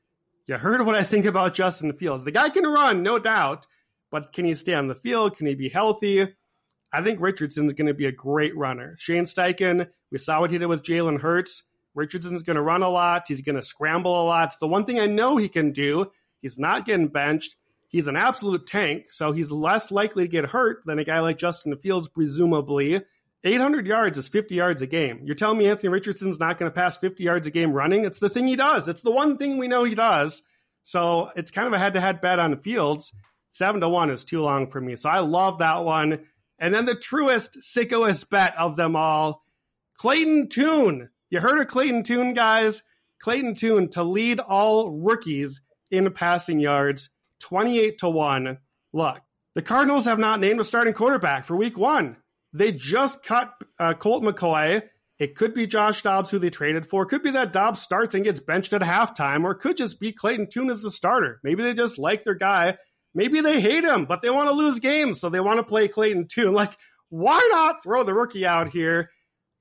[0.47, 2.23] You heard what I think about Justin Fields.
[2.23, 3.65] The guy can run, no doubt,
[4.11, 5.37] but can he stay on the field?
[5.37, 6.27] Can he be healthy?
[6.93, 8.95] I think Richardson's going to be a great runner.
[8.99, 11.63] Shane Steichen, we saw what he did with Jalen Hurts.
[11.95, 13.25] Richardson's going to run a lot.
[13.27, 14.53] He's going to scramble a lot.
[14.59, 16.11] The one thing I know he can do.
[16.41, 17.55] He's not getting benched.
[17.95, 21.37] He's an absolute tank, so he's less likely to get hurt than a guy like
[21.37, 23.01] Justin Fields, presumably.
[23.45, 25.21] 800 yards is 50 yards a game.
[25.23, 28.03] You're telling me Anthony Richardson's not going to pass 50 yards a game running?
[28.03, 28.89] It's the thing he does.
[28.89, 30.43] It's the one thing we know he does.
[30.83, 33.13] So it's kind of a head to head bet on the Fields.
[33.49, 34.97] Seven to one is too long for me.
[34.97, 36.25] So I love that one.
[36.59, 39.41] And then the truest, sickoest bet of them all,
[39.99, 41.11] Clayton Tune.
[41.29, 42.83] You heard of Clayton Tune, guys?
[43.21, 47.09] Clayton Tune to lead all rookies in passing yards,
[47.41, 48.57] 28 to 1.
[48.93, 49.19] Look,
[49.55, 52.17] the Cardinals have not named a starting quarterback for week one.
[52.53, 54.83] They just cut uh, Colt McCoy.
[55.19, 57.03] It could be Josh Dobbs, who they traded for.
[57.03, 59.99] It could be that Dobbs starts and gets benched at halftime, or it could just
[59.99, 61.39] be Clayton Tune as the starter.
[61.43, 62.77] Maybe they just like their guy
[63.15, 65.87] Maybe they hate him, but they want to lose games, so they want to play
[65.87, 66.53] Clayton Tune.
[66.65, 66.75] Like,
[67.09, 69.09] why not throw the rookie out here?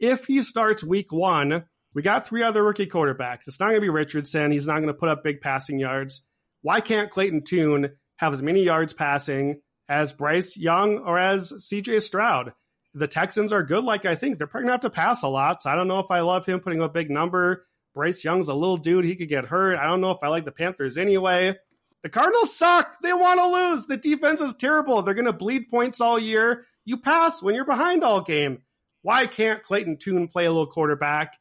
[0.01, 1.65] If he starts week one,
[1.95, 3.47] we got three other rookie quarterbacks.
[3.47, 4.51] It's not going to be Richardson.
[4.51, 6.23] He's not going to put up big passing yards.
[6.65, 12.01] Why can't Clayton Tune have as many yards passing as Bryce Young or as CJ
[12.01, 12.55] Stroud?
[12.95, 14.39] The Texans are good, like I think.
[14.39, 15.63] They're probably going to have to pass a lot.
[15.63, 17.67] So I don't know if I love him putting a big number.
[17.93, 19.05] Bryce Young's a little dude.
[19.05, 19.77] He could get hurt.
[19.77, 21.55] I don't know if I like the Panthers anyway.
[22.03, 22.97] The Cardinals suck.
[23.03, 23.85] They want to lose.
[23.85, 25.03] The defense is terrible.
[25.03, 26.65] They're going to bleed points all year.
[26.87, 28.63] You pass when you're behind all game.
[29.03, 31.37] Why can't Clayton Tune play a little quarterback?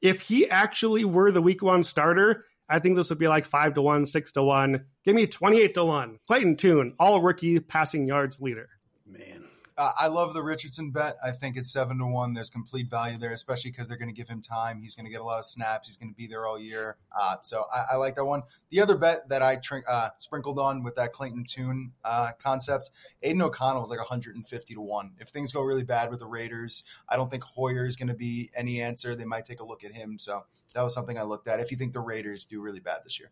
[0.00, 3.74] If he actually were the week one starter, I think this would be like five
[3.74, 4.86] to one, six to one.
[5.04, 6.18] Give me 28 to one.
[6.26, 8.68] Clayton Tune, all rookie passing yards leader.
[9.06, 9.44] Man,
[9.78, 11.16] uh, I love the Richardson bet.
[11.22, 12.32] I think it's seven to one.
[12.32, 14.80] There's complete value there, especially because they're going to give him time.
[14.80, 15.86] He's going to get a lot of snaps.
[15.86, 16.96] He's going to be there all year.
[17.16, 18.42] Uh, so I, I, like that one.
[18.70, 22.90] The other bet that I tr- uh, sprinkled on with that Clayton Tune uh, concept,
[23.22, 25.12] Aidan O'Connell was like 150 to one.
[25.20, 28.14] If things go really bad with the Raiders, I don't think Hoyer is going to
[28.14, 29.14] be any answer.
[29.14, 30.18] They might take a look at him.
[30.18, 30.44] So
[30.76, 31.58] that was something I looked at.
[31.58, 33.30] If you think the Raiders do really bad this year.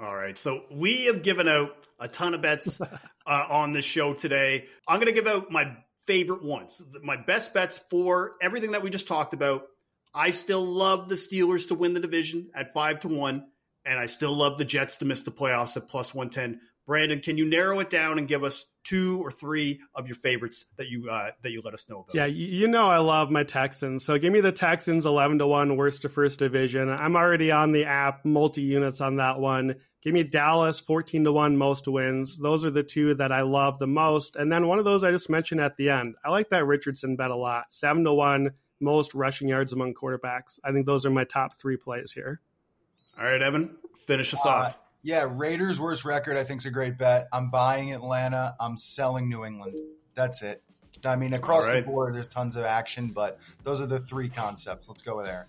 [0.00, 0.38] All right.
[0.38, 2.88] So we have given out a ton of bets uh,
[3.26, 4.66] on the show today.
[4.86, 8.90] I'm going to give out my favorite ones, my best bets for everything that we
[8.90, 9.62] just talked about.
[10.14, 13.48] I still love the Steelers to win the division at five to one,
[13.84, 16.60] and I still love the Jets to miss the playoffs at plus 110.
[16.86, 20.66] Brandon, can you narrow it down and give us two or three of your favorites
[20.76, 22.14] that you uh, that you let us know about?
[22.14, 24.04] Yeah, you know I love my Texans.
[24.04, 26.88] So give me the Texans eleven to one, worst to first division.
[26.88, 29.76] I'm already on the app, multi units on that one.
[30.02, 32.38] Give me Dallas 14 to 1 most wins.
[32.38, 34.36] Those are the two that I love the most.
[34.36, 36.14] And then one of those I just mentioned at the end.
[36.24, 37.72] I like that Richardson bet a lot.
[37.74, 40.60] 7 to 1 most rushing yards among quarterbacks.
[40.62, 42.40] I think those are my top three plays here.
[43.18, 43.74] All right, Evan,
[44.06, 44.78] finish us Uh, off.
[45.02, 47.28] Yeah, Raiders' worst record, I think, is a great bet.
[47.32, 48.56] I'm buying Atlanta.
[48.58, 49.74] I'm selling New England.
[50.14, 50.62] That's it.
[51.04, 51.84] I mean, across right.
[51.84, 54.88] the board, there's tons of action, but those are the three concepts.
[54.88, 55.46] Let's go there.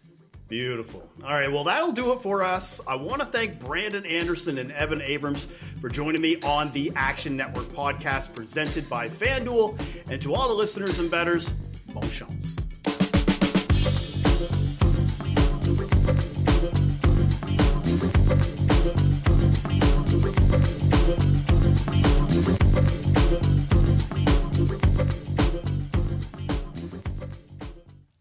[0.47, 1.07] Beautiful.
[1.23, 2.79] All right, well, that'll do it for us.
[2.87, 5.47] I want to thank Brandon Anderson and Evan Abrams
[5.81, 9.79] for joining me on the Action Network podcast presented by FanDuel.
[10.09, 11.49] And to all the listeners and betters,
[11.93, 12.66] bon chance.